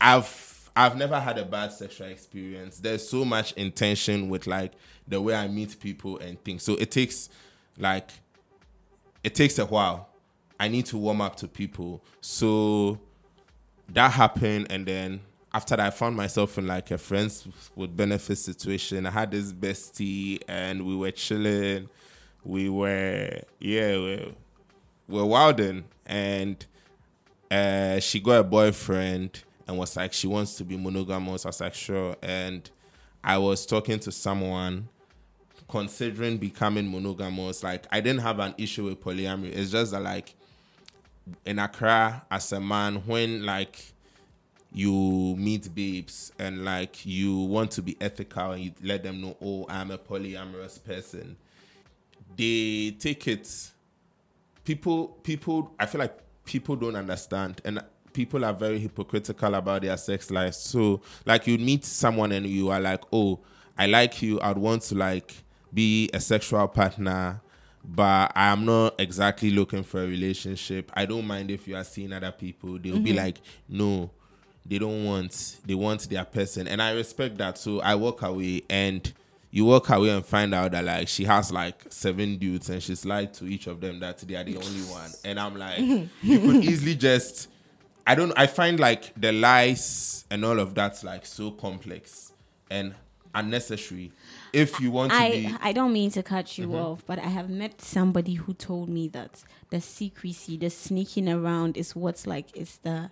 [0.00, 2.78] I've I've never had a bad sexual experience.
[2.78, 4.72] There's so much intention with like
[5.08, 6.62] the way I meet people and things.
[6.62, 7.30] So it takes
[7.78, 8.10] like
[9.22, 10.08] it takes a while.
[10.58, 12.04] I need to warm up to people.
[12.20, 13.00] So
[13.88, 15.20] that happened and then
[15.52, 19.06] after that I found myself in like a friends with benefits situation.
[19.06, 21.88] I had this bestie and we were chilling.
[22.44, 24.34] We were yeah, we
[25.08, 26.64] we're wilding and
[27.50, 31.44] uh she got a boyfriend and was like she wants to be monogamous.
[31.44, 32.16] I was like sure.
[32.22, 32.68] And
[33.24, 34.88] I was talking to someone
[35.70, 37.62] considering becoming monogamous.
[37.62, 39.56] Like I didn't have an issue with polyamory.
[39.56, 40.34] It's just that like
[41.46, 43.80] in Accra as a man when like
[44.72, 49.36] you meet babes and like you want to be ethical and you let them know
[49.42, 51.36] oh I'm a polyamorous person
[52.36, 53.70] they take it
[54.64, 59.96] people people I feel like people don't understand and people are very hypocritical about their
[59.96, 60.54] sex life.
[60.54, 63.40] So like you meet someone and you are like, "Oh,
[63.78, 64.40] I like you.
[64.40, 65.34] I'd want to like
[65.72, 67.40] be a sexual partner."
[67.82, 70.92] But I'm not exactly looking for a relationship.
[70.94, 72.78] I don't mind if you are seeing other people.
[72.78, 73.16] They'll be mm-hmm.
[73.16, 73.38] like,
[73.70, 74.10] no,
[74.70, 78.62] they don't want they want their person and i respect that so i walk away
[78.68, 79.12] and
[79.50, 83.04] you walk away and find out that like she has like seven dudes and she's
[83.04, 85.78] lied to each of them that they are the only one and i'm like
[86.22, 87.48] you could easily just
[88.06, 92.32] i don't i find like the lies and all of that like so complex
[92.70, 92.94] and
[93.34, 94.12] unnecessary
[94.52, 96.76] if you want to I, be I don't mean to cut you Mm-hmm.
[96.76, 101.76] off, but I have met somebody who told me that the secrecy, the sneaking around
[101.76, 103.10] is what's like is the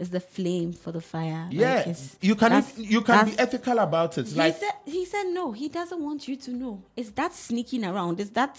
[0.00, 1.46] is the flame for the fire.
[1.50, 4.72] Like, yeah it's- you can that's- you can be ethical about it He like said
[4.86, 6.82] he said no, he doesn't want you to know.
[6.96, 8.18] It's that sneaking around.
[8.20, 8.56] It's that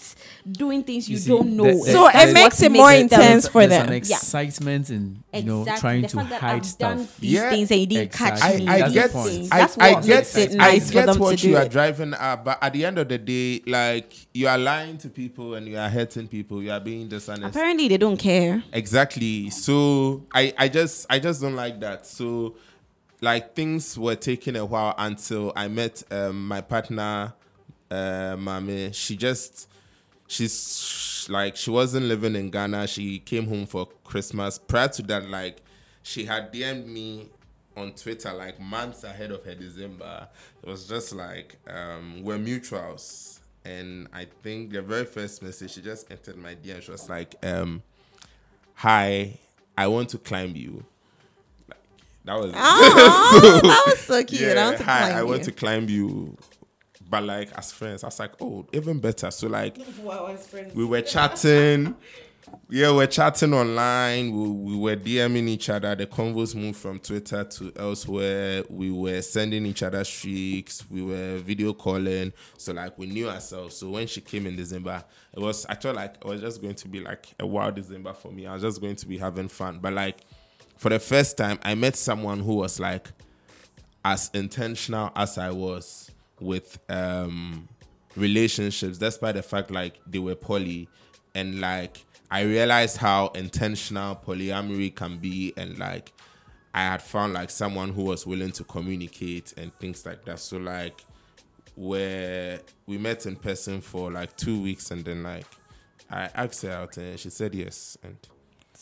[0.50, 1.64] doing things you, You see, don't know.
[1.64, 3.88] the- the- So that's it makes it more them- intense for There's them.
[3.92, 4.16] an Yeah.
[4.16, 5.80] excitement in you know Exactly.
[5.80, 7.20] trying the to fact that hide I've done stuff.
[7.20, 8.60] these Yeah, things and you didn't catch exactly.
[8.66, 8.68] me.
[8.68, 9.14] I, I get.
[9.16, 11.56] I, That's I what get, makes it I nice for get them what to you
[11.56, 15.08] are driving at, but at the end of the day, like you are lying to
[15.08, 16.62] people and you are hurting people.
[16.62, 17.44] You are being dishonest.
[17.56, 18.62] Apparently, they don't care.
[18.72, 19.48] Exactly.
[19.50, 22.06] So I, I just, I just don't like that.
[22.06, 22.56] So,
[23.20, 27.32] like things were taking a while until I met um, my partner,
[27.90, 28.92] uh, Mame.
[28.92, 29.68] She just,
[30.26, 32.86] she's like, she wasn't living in Ghana.
[32.88, 34.58] She came home for Christmas.
[34.58, 35.62] Prior to that, like,
[36.02, 37.30] she had DM'd me
[37.76, 40.28] on Twitter like months ahead of her December.
[40.62, 43.40] It was just like, um, we're mutuals.
[43.64, 46.82] And I think the very first message, she just entered my DM.
[46.82, 47.82] She was like, um,
[48.74, 49.38] hi,
[49.76, 50.84] I want to climb you.
[52.24, 54.40] Like, that was oh, oh, that was so cute.
[54.40, 55.26] yeah, I want to hi, climb I you.
[55.26, 56.36] want to climb you.
[57.08, 59.30] But like as friends, I was like, oh, even better.
[59.30, 59.78] So like
[60.74, 61.94] we were chatting.
[62.68, 64.30] Yeah, we're chatting online.
[64.30, 65.94] We, we were DMing each other.
[65.94, 68.64] The convos moved from Twitter to elsewhere.
[68.68, 70.84] We were sending each other streaks.
[70.90, 72.32] We were video calling.
[72.58, 73.76] So like we knew ourselves.
[73.76, 76.74] So when she came in December, it was I felt like it was just going
[76.76, 78.46] to be like a wild December for me.
[78.46, 79.78] I was just going to be having fun.
[79.80, 80.18] But like
[80.82, 83.06] for the first time, I met someone who was like
[84.04, 87.68] as intentional as I was with um
[88.16, 90.88] relationships, despite the fact like they were poly,
[91.36, 91.98] and like
[92.32, 96.12] I realized how intentional polyamory can be, and like
[96.74, 100.40] I had found like someone who was willing to communicate and things like that.
[100.40, 101.04] So like
[101.76, 105.46] where we met in person for like two weeks, and then like
[106.10, 108.16] I asked her out, and she said yes, and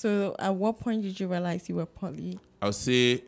[0.00, 2.40] So, at what point did you realize you were poly?
[2.62, 3.22] I'll say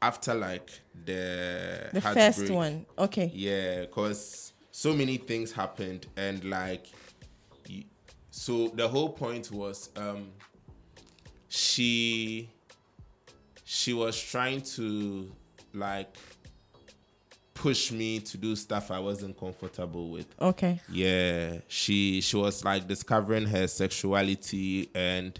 [0.00, 0.70] after like
[1.04, 2.86] the The heartbreak, first one.
[2.96, 3.32] Okay.
[3.34, 6.86] Yeah, because so many things happened, and like,
[8.30, 10.30] so the whole point was, um,
[11.48, 12.48] she,
[13.64, 15.32] she was trying to
[15.72, 16.14] like
[17.54, 20.26] push me to do stuff I wasn't comfortable with.
[20.40, 20.80] Okay.
[20.90, 25.38] Yeah, she she was like discovering her sexuality and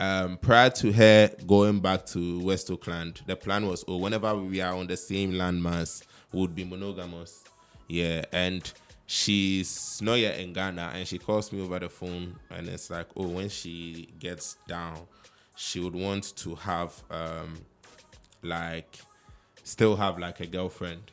[0.00, 4.60] um prior to her going back to West Oakland, the plan was oh whenever we
[4.60, 7.44] are on the same landmass, would be monogamous.
[7.86, 8.72] Yeah, and
[9.06, 13.06] she's not yet in Ghana and she calls me over the phone and it's like
[13.16, 14.98] oh when she gets down,
[15.54, 17.58] she would want to have um
[18.42, 18.98] like
[19.62, 21.10] still have like a girlfriend.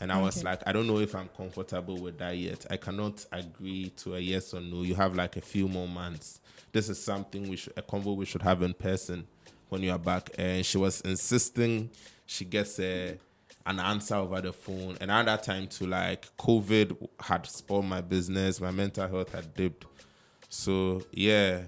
[0.00, 2.66] And I was like, I don't know if I'm comfortable with that yet.
[2.70, 4.82] I cannot agree to a yes or no.
[4.82, 6.40] You have like a few more months.
[6.72, 9.26] This is something we should a convo we should have in person
[9.68, 10.30] when you are back.
[10.38, 11.90] And she was insisting
[12.26, 13.18] she gets a
[13.66, 14.96] an answer over the phone.
[15.00, 19.52] And at that time too, like COVID had spoiled my business, my mental health had
[19.54, 19.84] dipped.
[20.48, 21.62] So yeah,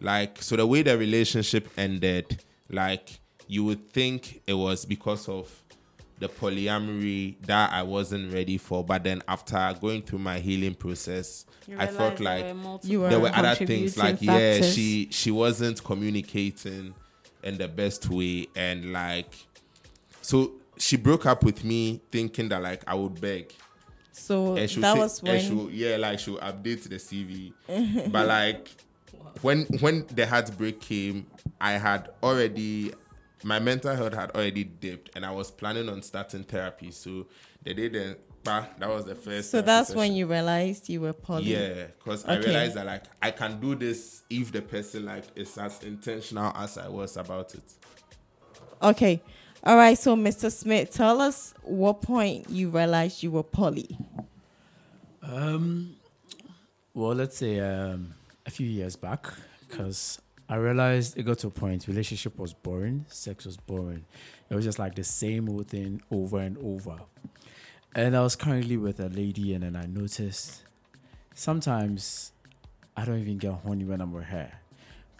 [0.00, 5.62] like so the way the relationship ended, like you would think it was because of
[6.18, 8.82] the polyamory that I wasn't ready for.
[8.84, 11.44] But then after going through my healing process,
[11.78, 12.44] I felt like
[12.82, 16.94] You were there were other things like contributing yeah, she she wasn't communicating
[17.42, 19.32] in the best way, and like
[20.22, 23.52] so she broke up with me thinking that like I would beg.
[24.12, 25.40] So, And that take- was and when.
[25.44, 27.52] she'll- yeah, like she'll update the CV.
[28.10, 28.70] but like
[29.42, 31.26] when when the heartbreak came,
[31.60, 32.92] I had already
[33.46, 36.90] my mental health had already dipped, and I was planning on starting therapy.
[36.90, 37.26] So
[37.62, 38.18] they didn't.
[38.42, 39.52] But that was the first.
[39.52, 39.98] So that's session.
[40.00, 41.44] when you realized you were poly.
[41.44, 45.56] Yeah, because I realized that like I can do this if the person like is
[45.58, 47.62] as intentional as I was about it.
[48.82, 49.22] Okay.
[49.62, 49.96] All right.
[49.96, 50.50] So, Mr.
[50.50, 53.96] Smith, tell us what point you realized you were poly.
[55.22, 55.94] Um,
[56.94, 59.26] well, let's say um, a few years back,
[59.68, 64.04] because I realized it got to a point relationship was boring, sex was boring.
[64.48, 66.98] It was just like the same old thing over and over.
[67.94, 70.62] And I was currently with a lady, and then I noticed
[71.34, 72.32] sometimes
[72.96, 74.52] I don't even get horny when I'm with her.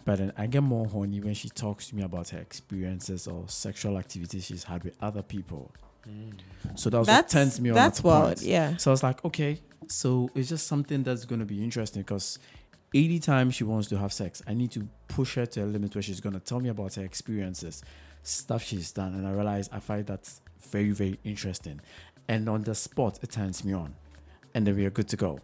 [0.05, 3.43] But then I get more horny when she talks to me about her experiences or
[3.47, 5.71] sexual activities she's had with other people.
[6.07, 6.31] Mm.
[6.75, 7.75] So that was what That's turns me on.
[7.75, 8.41] that's at the wild.
[8.41, 8.77] Yeah.
[8.77, 12.39] So I was like, okay, so it's just something that's going to be interesting because
[12.93, 16.01] anytime she wants to have sex, I need to push her to a limit where
[16.01, 17.83] she's going to tell me about her experiences,
[18.23, 19.13] stuff she's done.
[19.13, 20.29] And I realize I find that
[20.71, 21.81] very, very interesting.
[22.27, 23.95] And on the spot, it turns me on.
[24.53, 25.39] And then we are good to go.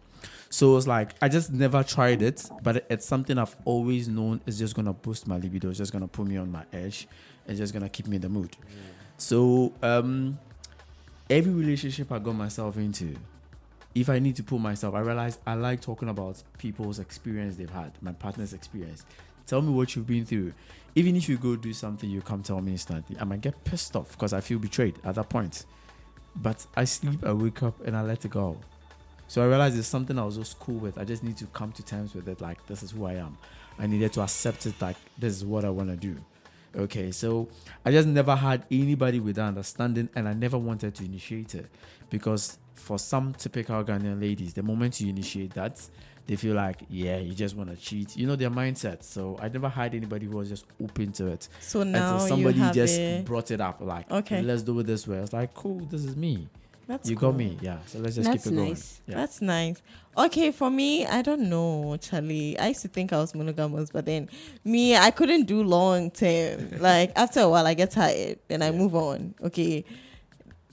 [0.48, 4.58] So it's like, I just never tried it, but it's something I've always known is
[4.58, 5.68] just going to boost my libido.
[5.68, 7.08] It's just going to put me on my edge.
[7.46, 8.56] It's just going to keep me in the mood.
[9.16, 10.38] So, um,
[11.28, 13.16] every relationship I got myself into,
[13.94, 17.70] if I need to put myself, I realize I like talking about people's experience they've
[17.70, 19.04] had, my partner's experience.
[19.46, 20.52] Tell me what you've been through.
[20.94, 23.16] Even if you go do something, you come tell me instantly.
[23.20, 25.66] I might get pissed off because I feel betrayed at that point.
[26.36, 28.58] But I sleep, I wake up, and I let it go.
[29.28, 30.98] So I realized it's something I was just cool with.
[30.98, 32.40] I just need to come to terms with it.
[32.40, 33.36] Like this is who I am.
[33.78, 34.80] I needed to accept it.
[34.80, 36.16] Like this is what I want to do.
[36.76, 37.48] Okay, so
[37.84, 41.66] I just never had anybody with that understanding, and I never wanted to initiate it
[42.10, 45.80] because for some typical Ghanaian ladies, the moment you initiate that,
[46.26, 48.16] they feel like, yeah, you just want to cheat.
[48.16, 49.02] You know their mindset.
[49.02, 52.60] So I never had anybody who was just open to it So now until somebody
[52.72, 53.24] just it.
[53.26, 53.80] brought it up.
[53.80, 54.40] Like, Okay.
[54.42, 55.18] let's do it this way.
[55.18, 56.48] I was like, cool, this is me.
[56.86, 57.30] That's you cool.
[57.30, 57.78] got me, yeah.
[57.86, 58.68] So let's just That's keep it going.
[58.70, 59.00] nice.
[59.06, 59.16] Yeah.
[59.16, 59.82] That's nice.
[60.16, 62.58] Okay, for me, I don't know, Charlie.
[62.58, 64.28] I used to think I was monogamous, but then
[64.64, 66.70] me, I couldn't do long term.
[66.78, 68.78] like after a while, I get tired and I Yeah.
[68.78, 69.34] move on.
[69.42, 69.84] Okay,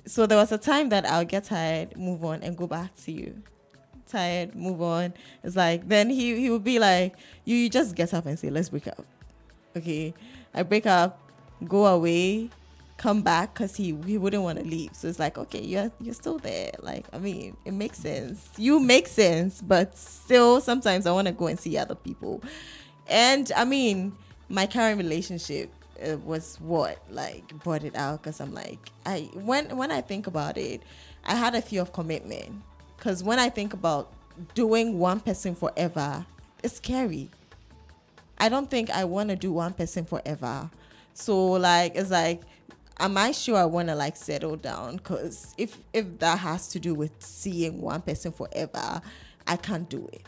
[0.05, 3.11] so there was a time that I'll get tired, move on, and go back to
[3.11, 3.41] you.
[4.07, 5.13] Tired, move on.
[5.43, 8.49] It's like then he he would be like, you, you just get up and say,
[8.49, 9.05] let's break up.
[9.77, 10.13] Okay,
[10.53, 11.19] I break up,
[11.65, 12.49] go away,
[13.01, 14.91] come back because he he wouldn't want to leave.
[14.93, 16.71] So it's like, okay, you're you're still there.
[16.79, 18.47] Like, I mean, it makes sense.
[18.57, 22.41] You make sense, but still, sometimes I want to go and see other people.
[23.07, 24.15] And I mean,
[24.49, 25.71] my current relationship
[26.05, 30.27] uh, was what like brought it out because I'm like, I when when I think
[30.27, 30.81] about it,
[31.25, 32.61] I had a fear of commitment
[32.97, 34.13] because when I think about
[34.53, 36.23] doing one person forever,
[36.63, 37.31] it's scary.
[38.37, 40.69] I don't think I want to do one person forever.
[41.15, 42.41] So like it's like
[42.99, 46.79] am I sure I want to like settle down cuz if if that has to
[46.79, 49.01] do with seeing one person forever,
[49.47, 50.23] I can't do it.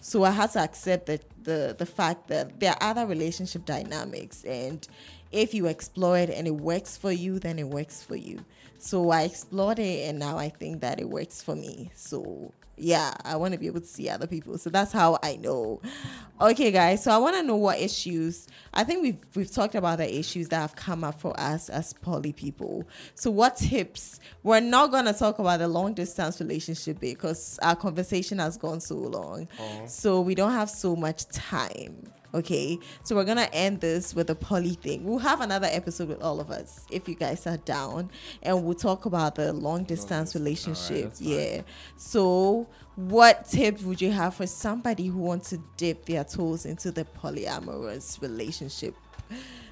[0.00, 4.44] So I had to accept that the the fact that there are other relationship dynamics
[4.44, 4.86] and
[5.30, 8.44] if you explore it and it works for you, then it works for you.
[8.78, 11.90] So I explored it and now I think that it works for me.
[11.94, 14.58] So yeah, I want to be able to see other people.
[14.58, 15.80] So that's how I know.
[16.40, 17.02] Okay, guys.
[17.02, 18.46] So I want to know what issues.
[18.72, 21.92] I think we've we've talked about the issues that have come up for us as
[21.92, 22.86] poly people.
[23.14, 24.20] So what tips?
[24.42, 28.96] We're not gonna talk about the long distance relationship because our conversation has gone so
[28.96, 29.48] long.
[29.58, 29.86] Oh.
[29.86, 32.04] So we don't have so much time.
[32.34, 35.04] Okay, so we're gonna end this with a poly thing.
[35.04, 38.10] We'll have another episode with all of us if you guys are down,
[38.42, 41.14] and we'll talk about the long distance right, relationship.
[41.14, 41.26] fine.
[41.26, 41.62] yeah.
[41.96, 42.66] So,
[42.96, 47.06] what tips would you have for somebody who wants to dip their toes into the
[47.06, 48.94] polyamorous relationship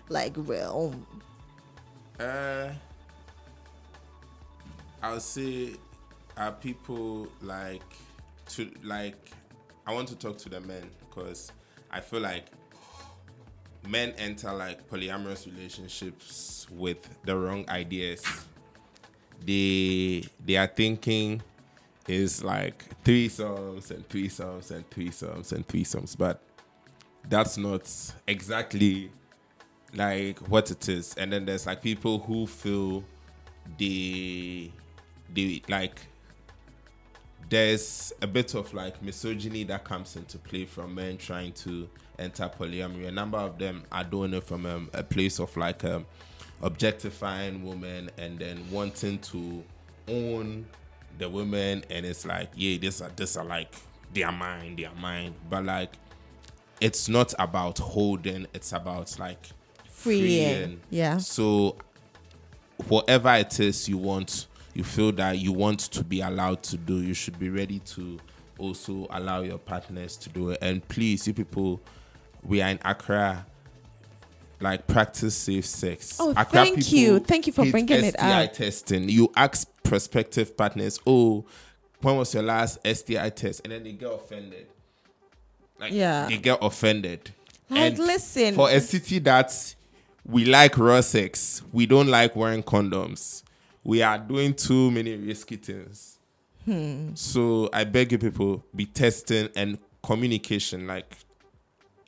[0.08, 1.06] like realm?
[2.18, 2.70] Uh,
[5.02, 5.74] I would say,
[6.38, 7.82] are people like
[8.50, 9.30] to like?
[9.86, 11.52] I want to talk to the men because
[11.90, 12.44] I feel like
[13.88, 18.24] men enter like polyamorous relationships with the wrong ideas.
[19.44, 21.42] They they are thinking
[22.08, 26.40] is like threesomes and threesomes and threesomes and threesomes, but
[27.28, 27.90] that's not
[28.26, 29.10] exactly
[29.94, 33.02] like what it is and then there's like people who feel
[33.78, 34.70] they
[35.32, 36.00] they like
[37.48, 41.88] there's a bit of like misogyny that comes into play from men trying to
[42.18, 45.84] enter polyamory a number of them are doing it from um, a place of like
[45.84, 46.04] um,
[46.62, 49.62] objectifying women and then wanting to
[50.08, 50.66] own
[51.18, 53.74] the women and it's like yeah this are this are like
[54.12, 55.92] their mind, their mind, but like
[56.80, 59.38] it's not about holding it's about like
[59.88, 60.80] Freeing.
[60.90, 61.16] Yeah.
[61.18, 61.76] so
[62.88, 64.46] whatever it is you want
[64.76, 68.18] you feel that you want to be allowed to do you should be ready to
[68.58, 71.80] also allow your partners to do it and please you people
[72.42, 73.44] we are in accra
[74.60, 76.16] like practice safe sex.
[76.18, 77.18] Oh, Accra thank you.
[77.18, 78.52] Thank you for bringing it STI up.
[78.54, 79.06] testing.
[79.06, 81.44] You ask prospective partners, "Oh,
[82.00, 84.66] when was your last STI test?" And then they get offended.
[85.78, 86.26] Like, Yeah.
[86.26, 87.32] they get offended.
[87.68, 88.54] Like, And listen.
[88.54, 89.74] for a city that
[90.24, 93.42] we like raw sex, we don't like wearing condoms.
[93.86, 96.18] We are doing too many risky things.
[96.64, 97.14] Hmm.
[97.14, 100.88] So I beg you, people, be testing and communication.
[100.88, 101.16] Like,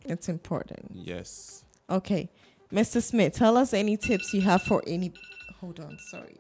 [0.05, 0.91] it's important.
[0.93, 1.65] yes.
[1.89, 2.29] Okay.
[2.73, 3.01] Mr.
[3.01, 5.13] Smith, tell us any tips you have for any.
[5.61, 6.37] Hold on, sorry.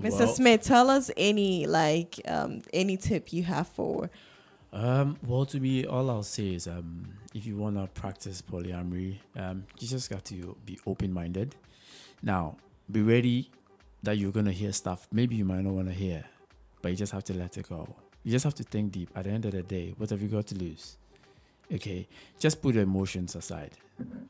[0.00, 0.20] Mr.
[0.20, 4.08] Well, Smith, tell us any like um any tip you have for
[4.72, 9.64] Um, well, to me, all I'll say is, um, if you wanna practice polyamory, um,
[9.80, 11.54] you just got to be open-minded.
[12.22, 12.56] Now,
[12.90, 13.50] be ready
[14.02, 15.06] that you're gonna hear stuff.
[15.12, 16.24] Maybe you might not wanna hear,
[16.80, 17.94] but you just have to let it go.
[18.24, 19.10] You just have to think deep.
[19.14, 20.96] At the end of the day, what have you got to lose?
[21.72, 22.06] Okay,
[22.38, 23.70] just put your emotions aside,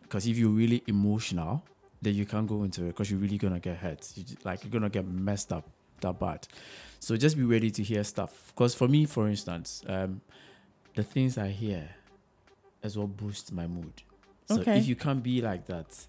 [0.03, 1.63] because if you're really emotional,
[2.01, 4.11] then you can't go into it because you're really gonna get hurt.
[4.15, 5.65] You, ju- like you're gonna get messed up
[6.01, 6.47] that bad.
[7.01, 8.53] So just be ready to hear stuff.
[8.55, 10.21] Because for me, for instance, um,
[10.95, 11.89] the things I hear
[12.83, 14.03] is what boosts my mood.
[14.49, 14.79] So Okay.
[14.79, 16.07] if you can't be like that,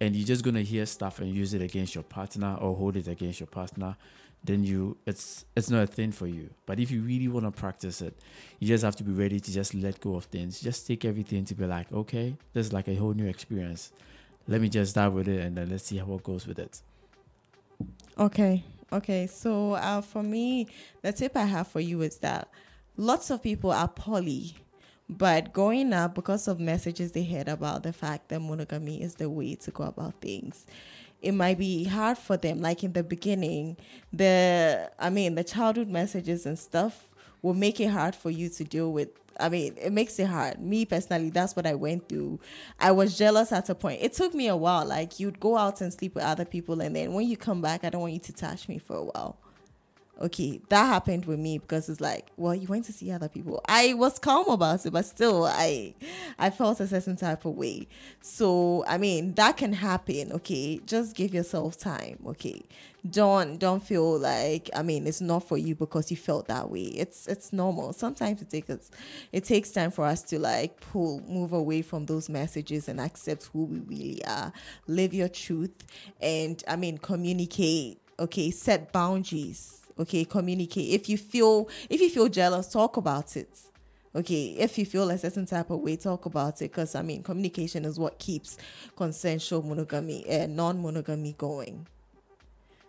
[0.00, 3.08] and you're just gonna hear stuff and use it against your partner or hold it
[3.08, 3.96] against your partner,
[4.44, 6.50] then you it's it's not a thing for you.
[6.66, 8.14] But if you really want to practice it,
[8.58, 10.60] you just have to be ready to just let go of things.
[10.60, 13.92] Just take everything to be like, okay, this is like a whole new experience.
[14.48, 16.80] Let me just dive with it and then let's see how it goes with it.
[18.18, 18.64] Okay.
[18.92, 19.26] Okay.
[19.26, 20.68] So uh, for me,
[21.02, 22.48] the tip I have for you is that
[22.96, 24.54] lots of people are poly,
[25.08, 29.30] but growing up, because of messages they heard about the fact that monogamy is the
[29.30, 30.66] way to go about things,
[31.22, 32.60] it might be hard for them.
[32.60, 33.76] Like in the beginning,
[34.12, 37.08] the I mean, the childhood messages and stuff
[37.42, 39.08] will make it hard for you to deal with.
[39.38, 40.58] I mean, it makes it hard.
[40.60, 42.40] Me personally, that's what I went through.
[42.80, 44.00] I was jealous at a point.
[44.02, 44.86] It took me a while.
[44.86, 47.84] Like you'd go out and sleep with other people, and then when you come back,
[47.84, 49.38] I don't want you to touch me for a while.
[50.18, 53.60] Okay, that happened with me because it's like, well, you went to see other people.
[53.68, 55.94] I was calm about it, but still, I,
[56.38, 57.86] I felt a certain type of way.
[58.22, 60.32] So, I mean, that can happen.
[60.32, 62.18] Okay, just give yourself time.
[62.28, 62.62] Okay,
[63.10, 66.84] don't don't feel like I mean it's not for you because you felt that way.
[66.84, 67.92] It's it's normal.
[67.92, 68.90] Sometimes it takes
[69.32, 73.50] it takes time for us to like pull move away from those messages and accept
[73.52, 74.52] who we really are.
[74.86, 75.84] Live your truth,
[76.20, 78.00] and I mean communicate.
[78.18, 80.90] Okay, set boundaries okay communicate.
[80.92, 83.48] If you feel if you feel jealous talk about it.
[84.14, 87.22] Okay if you feel a certain type of way talk about it because i mean
[87.22, 88.56] communication is what keeps
[88.96, 91.86] consensual monogamy and non-monogamy going.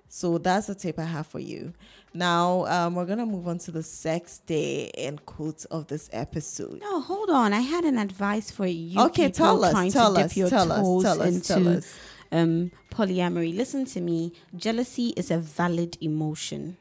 [0.09, 1.73] So that's the tip i have for you.
[2.13, 6.79] Now um, we're gonna move on to the sex day and quote of this episode.
[6.81, 7.51] No, hold on.
[7.53, 8.99] I had an advice for you.
[9.01, 11.95] okay tell us tell to dip us tell us tell us tell us.
[12.31, 13.55] um polyamory.
[13.55, 14.31] Listen to me.
[14.55, 16.77] Jealousy is a valid emotion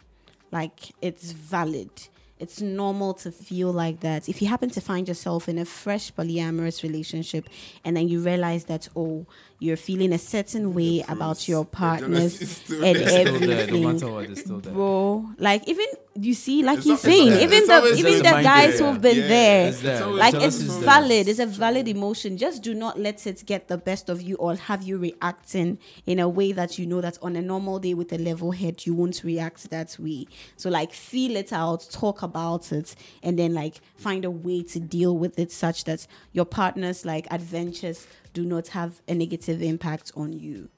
[0.56, 1.90] like it's valid.
[2.38, 4.28] It's normal to feel like that.
[4.32, 7.44] If you happen to find yourself in a fresh polyamorous relationship
[7.84, 9.26] and then you realize that oh
[9.58, 12.96] you're feeling a certain way about your partners and there.
[12.96, 14.72] It's still there, no everything matter what, still there.
[14.74, 15.86] bro like even
[16.18, 17.40] you see like It's he's saying there.
[17.42, 20.06] even It's the even the guys who've been Yeah, there It's there.
[20.06, 20.84] like it's is there.
[20.84, 24.36] valid it's a valid emotion just do not let it get the best of you
[24.36, 27.94] or have you reacting in a way that you know that on a normal day
[27.94, 30.26] with a level head you won't react that way
[30.56, 34.78] so like feel it out talk about it and then like find a way to
[34.80, 38.06] deal with it such that your partner's like adventures
[38.38, 40.68] do not have a negative impact on you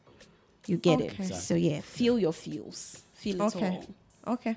[0.71, 1.25] you get Okay.
[1.25, 2.81] it so yeah feel your feels
[3.23, 3.73] feel it Okay.
[4.27, 4.57] all Okay.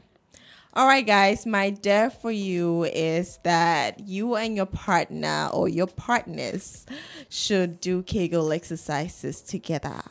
[0.74, 1.46] All right, guys.
[1.46, 6.86] My dare for you is that you and your partner or your partners
[7.30, 10.02] should do Kegel exercises together.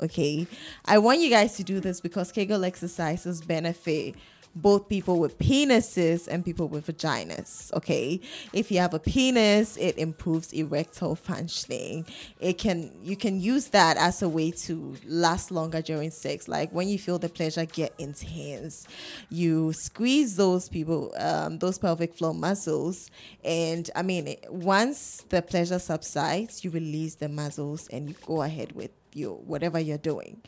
[0.00, 0.46] Okay.
[0.84, 4.14] I want you guys to do this because Kegel exercises benefit
[4.54, 7.72] both people with penises and people with vaginas.
[7.72, 8.20] Okay.
[8.52, 12.06] If you have a penis, it improves erectile functioning.
[12.40, 16.48] It can you can use that as a way to last longer during sex.
[16.48, 18.86] Like when you feel the pleasure get intense,
[19.30, 23.10] you squeeze those people, um, those pelvic floor muscles,
[23.44, 28.72] and I mean, once the pleasure subsides, you release the muscles and you go ahead
[28.72, 30.40] with your whatever you're doing.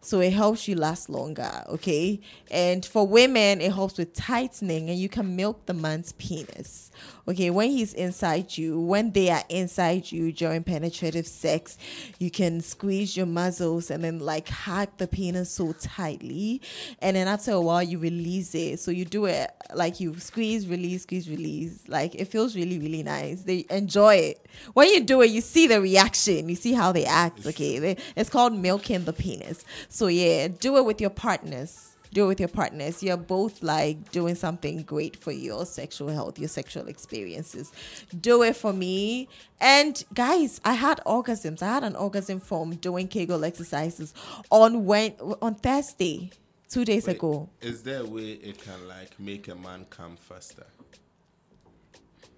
[0.00, 2.20] So it helps you last longer, okay?
[2.52, 6.92] And for women, it helps with tightening, and you can milk the man's penis,
[7.26, 7.50] okay?
[7.50, 11.76] When he's inside you, when they are inside you during penetrative sex,
[12.20, 16.62] you can squeeze your muscles and then like hug the penis so tightly,
[17.00, 18.78] and then after a while, you release it.
[18.78, 21.82] So you do it like you squeeze, release, squeeze, release.
[21.88, 23.42] Like it feels really, really nice.
[23.42, 24.46] They enjoy it.
[24.74, 27.80] When you do it, you see the reaction, you see how they act, okay?
[27.80, 29.64] They- It's called milking the penis.
[29.88, 31.84] So yeah, do it with your partners.
[32.10, 33.02] do it with your partners.
[33.02, 37.70] You're both like doing something great for your sexual health, your sexual experiences.
[38.18, 39.28] Do it for me.
[39.60, 41.62] And guys, I had orgasms.
[41.62, 44.14] I had an orgasm from doing Kegel exercises
[44.50, 46.30] on when on Thursday,
[46.70, 47.50] two days Wait, ago.
[47.60, 50.64] Is there a way it can like make a man come faster?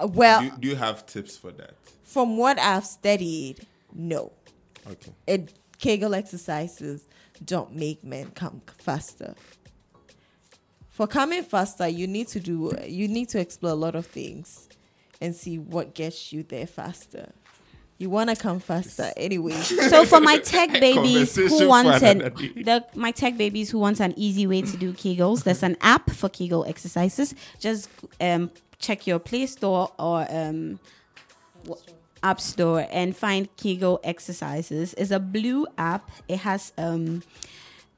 [0.01, 1.75] Uh, Well, do, do you have tips for that?
[2.03, 4.33] from what I've studied, no.
[4.89, 5.13] Okay.
[5.27, 7.07] It Kegel exercises
[7.45, 9.35] don't make men come faster.
[10.91, 14.69] For coming faster, you need to do you need to explore a lot of things
[15.21, 17.33] and see what gets you there faster.
[17.97, 19.53] You want to come faster anyway.
[19.61, 24.01] so for my tech babies who for want an the my tech babies who want
[24.01, 27.35] an easy way to do Kegels, there's an app for Kegel exercises.
[27.59, 27.89] Just
[28.21, 30.79] um, check your Play Store or um,
[31.65, 31.83] w-
[32.23, 34.95] App Store and find Kegel exercises.
[34.95, 36.11] It's a blue app.
[36.29, 37.23] It has um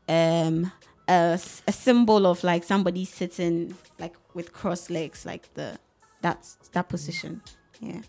[0.09, 0.73] um
[1.09, 5.79] a, a symbol of like somebody sitting like with crossed legs, like the
[6.21, 7.43] that's that position.
[7.81, 8.03] Yeah.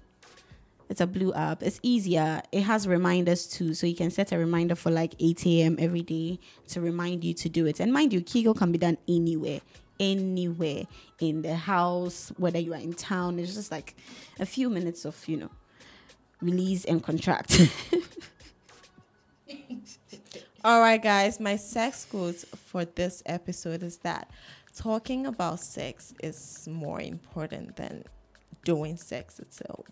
[0.89, 1.63] It's a blue app.
[1.63, 2.43] It's easier.
[2.51, 5.77] It has reminders too, so you can set a reminder for like 8 a.m.
[5.79, 7.79] every day to remind you to do it.
[7.79, 9.61] And mind you, Kegel can be done anywhere,
[9.99, 10.83] anywhere
[11.19, 13.39] in the house, whether you are in town.
[13.39, 13.95] It's just like
[14.39, 15.49] a few minutes of you know
[16.43, 17.59] release and contract.
[20.65, 24.29] All right, guys, my sex quotes for this episode is that
[24.75, 28.03] talking about sex is more important than
[28.63, 29.85] doing sex itself.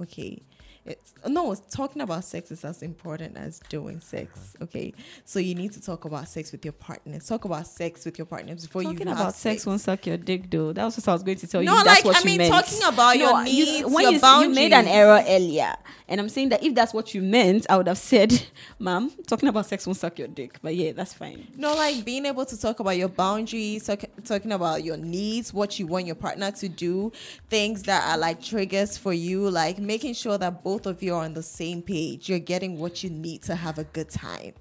[0.00, 0.40] Okay.
[0.86, 4.54] It's no, talking about sex is as important as doing sex.
[4.60, 4.92] Okay,
[5.24, 7.26] so you need to talk about sex with your partners.
[7.26, 10.18] Talk about sex with your partners before Talking you have about sex won't suck your
[10.18, 10.74] dick, though.
[10.74, 11.66] That was what I was going to tell you.
[11.66, 12.52] No, That's like, what I you mean, meant.
[12.52, 15.74] talking about your you- needs, when your you, you made an error earlier,
[16.06, 18.42] and I'm saying that if that's what you meant, I would have said,
[18.78, 21.48] "Ma'am, talking about sex won't suck your dick." But yeah, that's fine.
[21.56, 25.78] No, like being able to talk about your boundaries, talk, talking about your needs, what
[25.78, 27.10] you want your partner to do,
[27.48, 31.24] things that are like triggers for you, like making sure that both of you are
[31.24, 32.28] on the same page.
[32.28, 34.52] You're getting what you need to have a good time.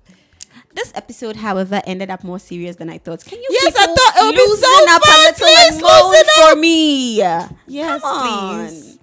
[0.75, 3.23] This episode, however, ended up more serious than I thought.
[3.25, 5.15] Can you Yes, I thought it would be loosen so up fun.
[5.15, 7.17] a little Please and moan loosen for me?
[7.67, 8.99] Yes, please.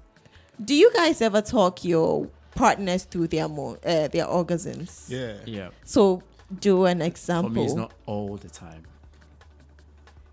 [0.65, 5.09] Do you guys ever talk your partners through their mo- uh, their orgasms?
[5.11, 5.35] Yeah.
[5.47, 5.69] Yeah.
[5.85, 6.23] So
[6.61, 7.51] do an example.
[7.51, 8.85] For me, it's not all the time.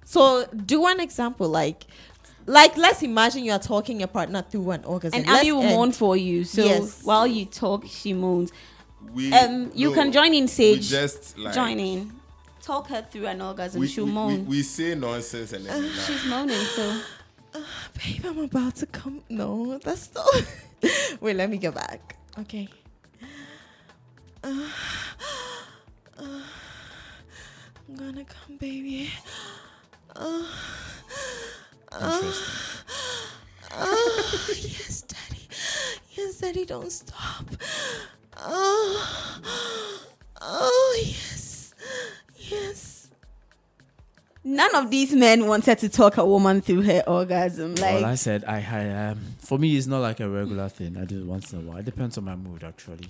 [0.03, 1.84] So do an example, like,
[2.48, 5.20] like let's imagine you are talking your partner through an orgasm.
[5.20, 6.43] And Abby will end- moan for you.
[6.43, 7.04] So Yes.
[7.04, 8.52] while you talk, she moans.
[9.14, 10.89] We, Um, you no, can join in, we Sage.
[10.89, 12.12] just like join in.
[12.62, 13.80] Talk her through an orgasm.
[13.82, 14.45] We, She'll we, we, moan.
[14.48, 16.08] we say nonsense and then we laugh.
[16.08, 16.66] She's moaning.
[16.76, 17.00] So
[17.54, 19.22] Babe, I'm about to come.
[19.30, 20.45] No, that's not.
[21.22, 22.18] Wait, let me get back.
[22.39, 22.68] Okay.
[24.43, 24.70] Uh,
[26.20, 26.24] uh,
[27.89, 29.10] I'm gonna come, baby.
[31.92, 32.86] Uh, Interesting.
[33.74, 35.48] oh, yes, daddy.
[36.16, 37.46] Yes, daddy, don't stop.
[38.38, 40.02] Oh,
[40.42, 41.74] oh, yes.
[42.38, 43.10] Yes.
[44.44, 47.76] none of these men wanted to talk a woman through her orgasm.
[47.76, 50.98] Like well, I said I, I um, for me it's not like a regular thing.
[50.98, 51.78] I do it once in a while.
[51.80, 53.10] It depends on my mood actually.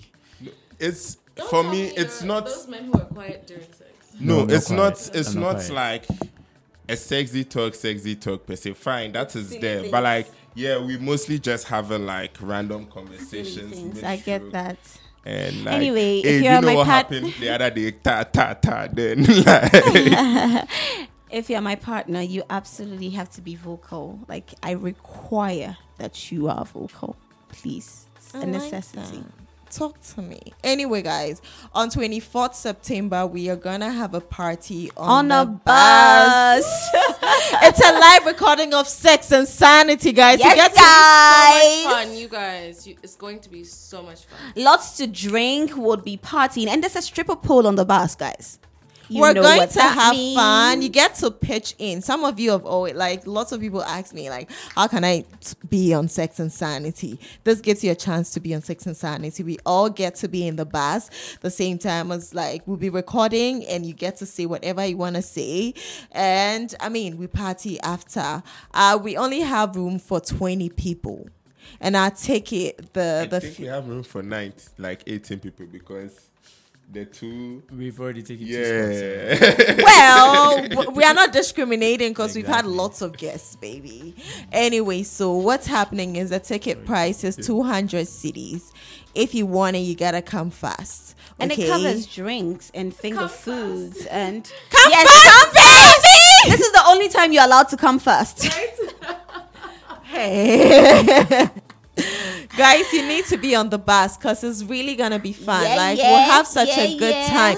[0.80, 1.70] It's Don't for me.
[1.70, 2.46] me It's you're not.
[2.46, 3.90] those men who are quiet during sex.
[4.18, 4.76] No, No, it's quiet.
[4.78, 5.10] not.
[5.14, 5.72] It's not, not quiet.
[5.72, 6.06] like
[6.88, 8.72] a sexy talk, sexy talk per se.
[8.74, 9.80] Fine, that is Silly there.
[9.80, 9.92] things.
[9.92, 14.02] But like, yeah, we mostly just having like random conversations.
[14.02, 14.52] I get mid-stroke.
[14.52, 14.78] that.
[15.24, 17.90] And like, Anyway, if you're you know my what part- happened the other day?
[18.02, 18.88] Ta ta ta.
[18.92, 20.68] Then like,
[21.30, 24.18] If you're my partner, you absolutely have to be vocal.
[24.28, 27.16] Like I require that you are vocal.
[27.50, 28.06] Please.
[28.16, 29.18] It's I a like necessity.
[29.18, 29.37] that.
[29.70, 30.40] Talk to me.
[30.64, 31.42] Anyway, guys,
[31.74, 36.88] on 24th September, we are gonna have a party on, On the a bus.
[37.62, 40.38] it's a live recording of Sex and Sanity, guys.
[40.38, 41.82] Yes, you get to- guys.
[41.82, 42.86] So much fun, you guys.
[42.86, 44.38] You, it's going to be so much fun.
[44.56, 45.76] Lots to drink.
[45.76, 48.58] Would be partying, and there's a stripper pole on the bus, guys.
[49.08, 50.36] You We're know going what to that have means.
[50.36, 50.82] fun.
[50.82, 52.02] You get to pitch in.
[52.02, 55.24] Some of you have always like lots of people ask me like, how can I
[55.68, 57.18] be on Sex and Sanity?
[57.44, 59.42] This gives you a chance to be on Sex and Sanity.
[59.42, 61.08] We all get to be in the bus
[61.40, 64.96] the same time as like we'll be recording and you get to say whatever you
[64.98, 65.72] want to say.
[66.12, 68.42] And I mean, we party after.
[68.74, 71.28] Uh, we only have room for twenty people.
[71.80, 75.38] And our ticket, the I the think f- we have room for nine, like eighteen
[75.38, 76.27] people because
[76.90, 77.62] the two.
[77.70, 79.78] We've already taken two spots.
[79.78, 79.82] Yeah.
[79.84, 84.16] well, we are not discriminating because we've had lots of guests, baby.
[84.52, 88.72] Anyway, so what's happening is the ticket price is 200 cedis.
[89.14, 91.16] If you want it, you gotta come fast.
[91.38, 91.64] And okay?
[91.64, 96.58] it covers drinks and finger foods and Come Yes, fast, come fast!
[96.58, 98.48] This is the only time you're allowed to come first.
[100.10, 101.50] Hey.
[102.56, 105.62] Guys, you need to be on the bus because it's really gonna be fun.
[105.64, 107.28] Yeah, like yeah, we'll have such yeah, a good yeah.
[107.28, 107.56] time.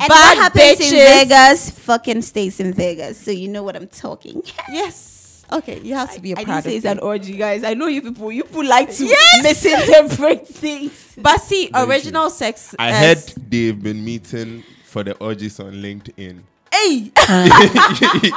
[0.00, 3.18] And Bad what happens in bitches- Vegas fucking stays in Vegas.
[3.20, 4.42] So you know what I'm talking.
[4.70, 5.44] Yes.
[5.50, 7.64] Okay, you have to be a I proud didn't say it's an orgy, guys.
[7.64, 8.30] I know you people.
[8.30, 9.42] You people like to Yes!
[9.42, 11.14] misinterpret things.
[11.16, 12.74] But see, original sex.
[12.78, 16.40] I as- heard they've been meeting for the orgies on LinkedIn.
[16.72, 17.10] Hey,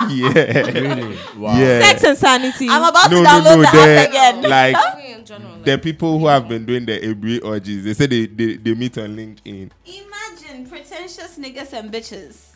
[0.10, 0.70] yeah.
[0.72, 1.18] Really?
[1.38, 1.58] Wow.
[1.58, 1.80] Yeah.
[1.82, 2.68] sex and sanity.
[2.70, 3.62] I'm about No, to no, download no.
[3.62, 4.42] the app again.
[4.50, 5.52] Like Probably in general.
[5.54, 8.74] Like, the people who have been doing the Ebri orgies, they say they, they, they
[8.74, 9.72] meet on LinkedIn.
[9.86, 12.48] Imagine pretentious niggas and bitches.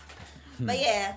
[0.59, 1.15] But yeah,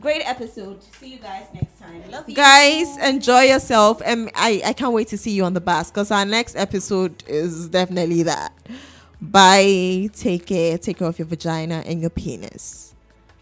[0.00, 0.82] great episode.
[0.98, 2.02] See you guys next time.
[2.10, 5.60] Love you Guys, enjoy yourself, and I I can't wait to see you on the
[5.60, 8.52] bus because our next episode is definitely that.
[9.20, 10.10] Bye.
[10.14, 10.76] Take care.
[10.78, 12.87] Take care of your vagina and your penis,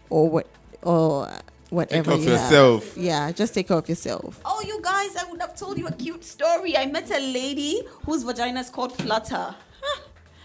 [0.09, 0.47] or what,
[0.81, 1.29] or
[1.69, 2.11] whatever.
[2.11, 2.41] Take of you have.
[2.41, 2.97] yourself.
[2.97, 4.39] Yeah, just take care of yourself.
[4.45, 6.77] Oh, you guys, I would have told you a cute story.
[6.77, 9.55] I met a lady whose vagina is called Flutter.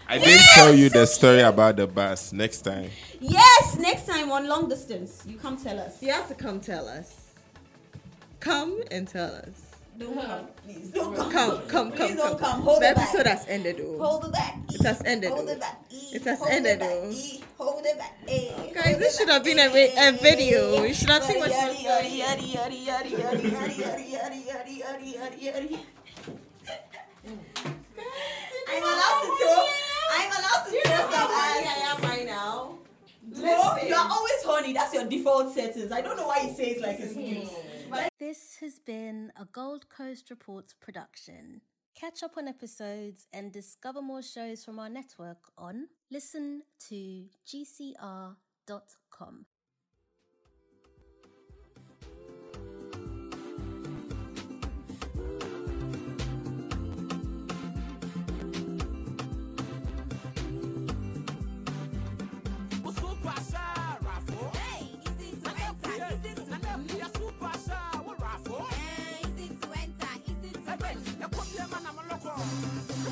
[0.07, 2.33] I didn't tell you the story about the bus.
[2.33, 2.89] Next time.
[3.19, 6.03] Yes, next time on long distance, you come tell us.
[6.03, 7.33] You have to come tell us.
[8.39, 9.72] Come and tell us.
[9.97, 10.89] Don't come, please.
[10.91, 11.31] Don't come.
[11.31, 12.17] Come, come, please come.
[12.17, 12.51] Don't come.
[12.51, 12.61] come.
[12.61, 13.09] Hold the it back.
[13.09, 13.97] episode has ended, though.
[13.99, 14.57] Hold it back.
[14.69, 14.75] E.
[14.75, 15.31] It has ended.
[15.31, 15.81] Hold it back.
[15.91, 15.97] E.
[16.15, 17.09] It has hold ended, though.
[17.11, 17.43] E.
[17.57, 18.17] Hold it back.
[18.27, 18.49] E.
[18.73, 20.83] Guys, this should have been a, a video.
[20.83, 21.87] You should have seen what she was saying.
[28.69, 29.69] I'm allowed to talk.
[30.11, 30.73] I'm allowed to talk.
[30.73, 32.82] You know how funny I am right now.
[33.39, 34.73] Bro, You're always horny.
[34.73, 35.91] That's your default settings.
[35.91, 37.49] I don't know why you say it like it's news.
[38.19, 41.61] This has been a Gold Coast Reports production.
[41.99, 49.45] Catch up on episodes and discover more shows from our network on listen to gcr.com.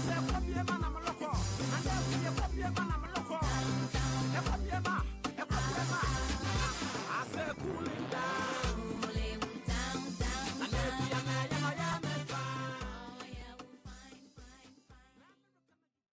[0.05, 1.29] Sɛ kɔpie ma na mo lɔkɔ,
[1.75, 1.93] andɛ
[2.37, 3.07] kɔpie ma na mo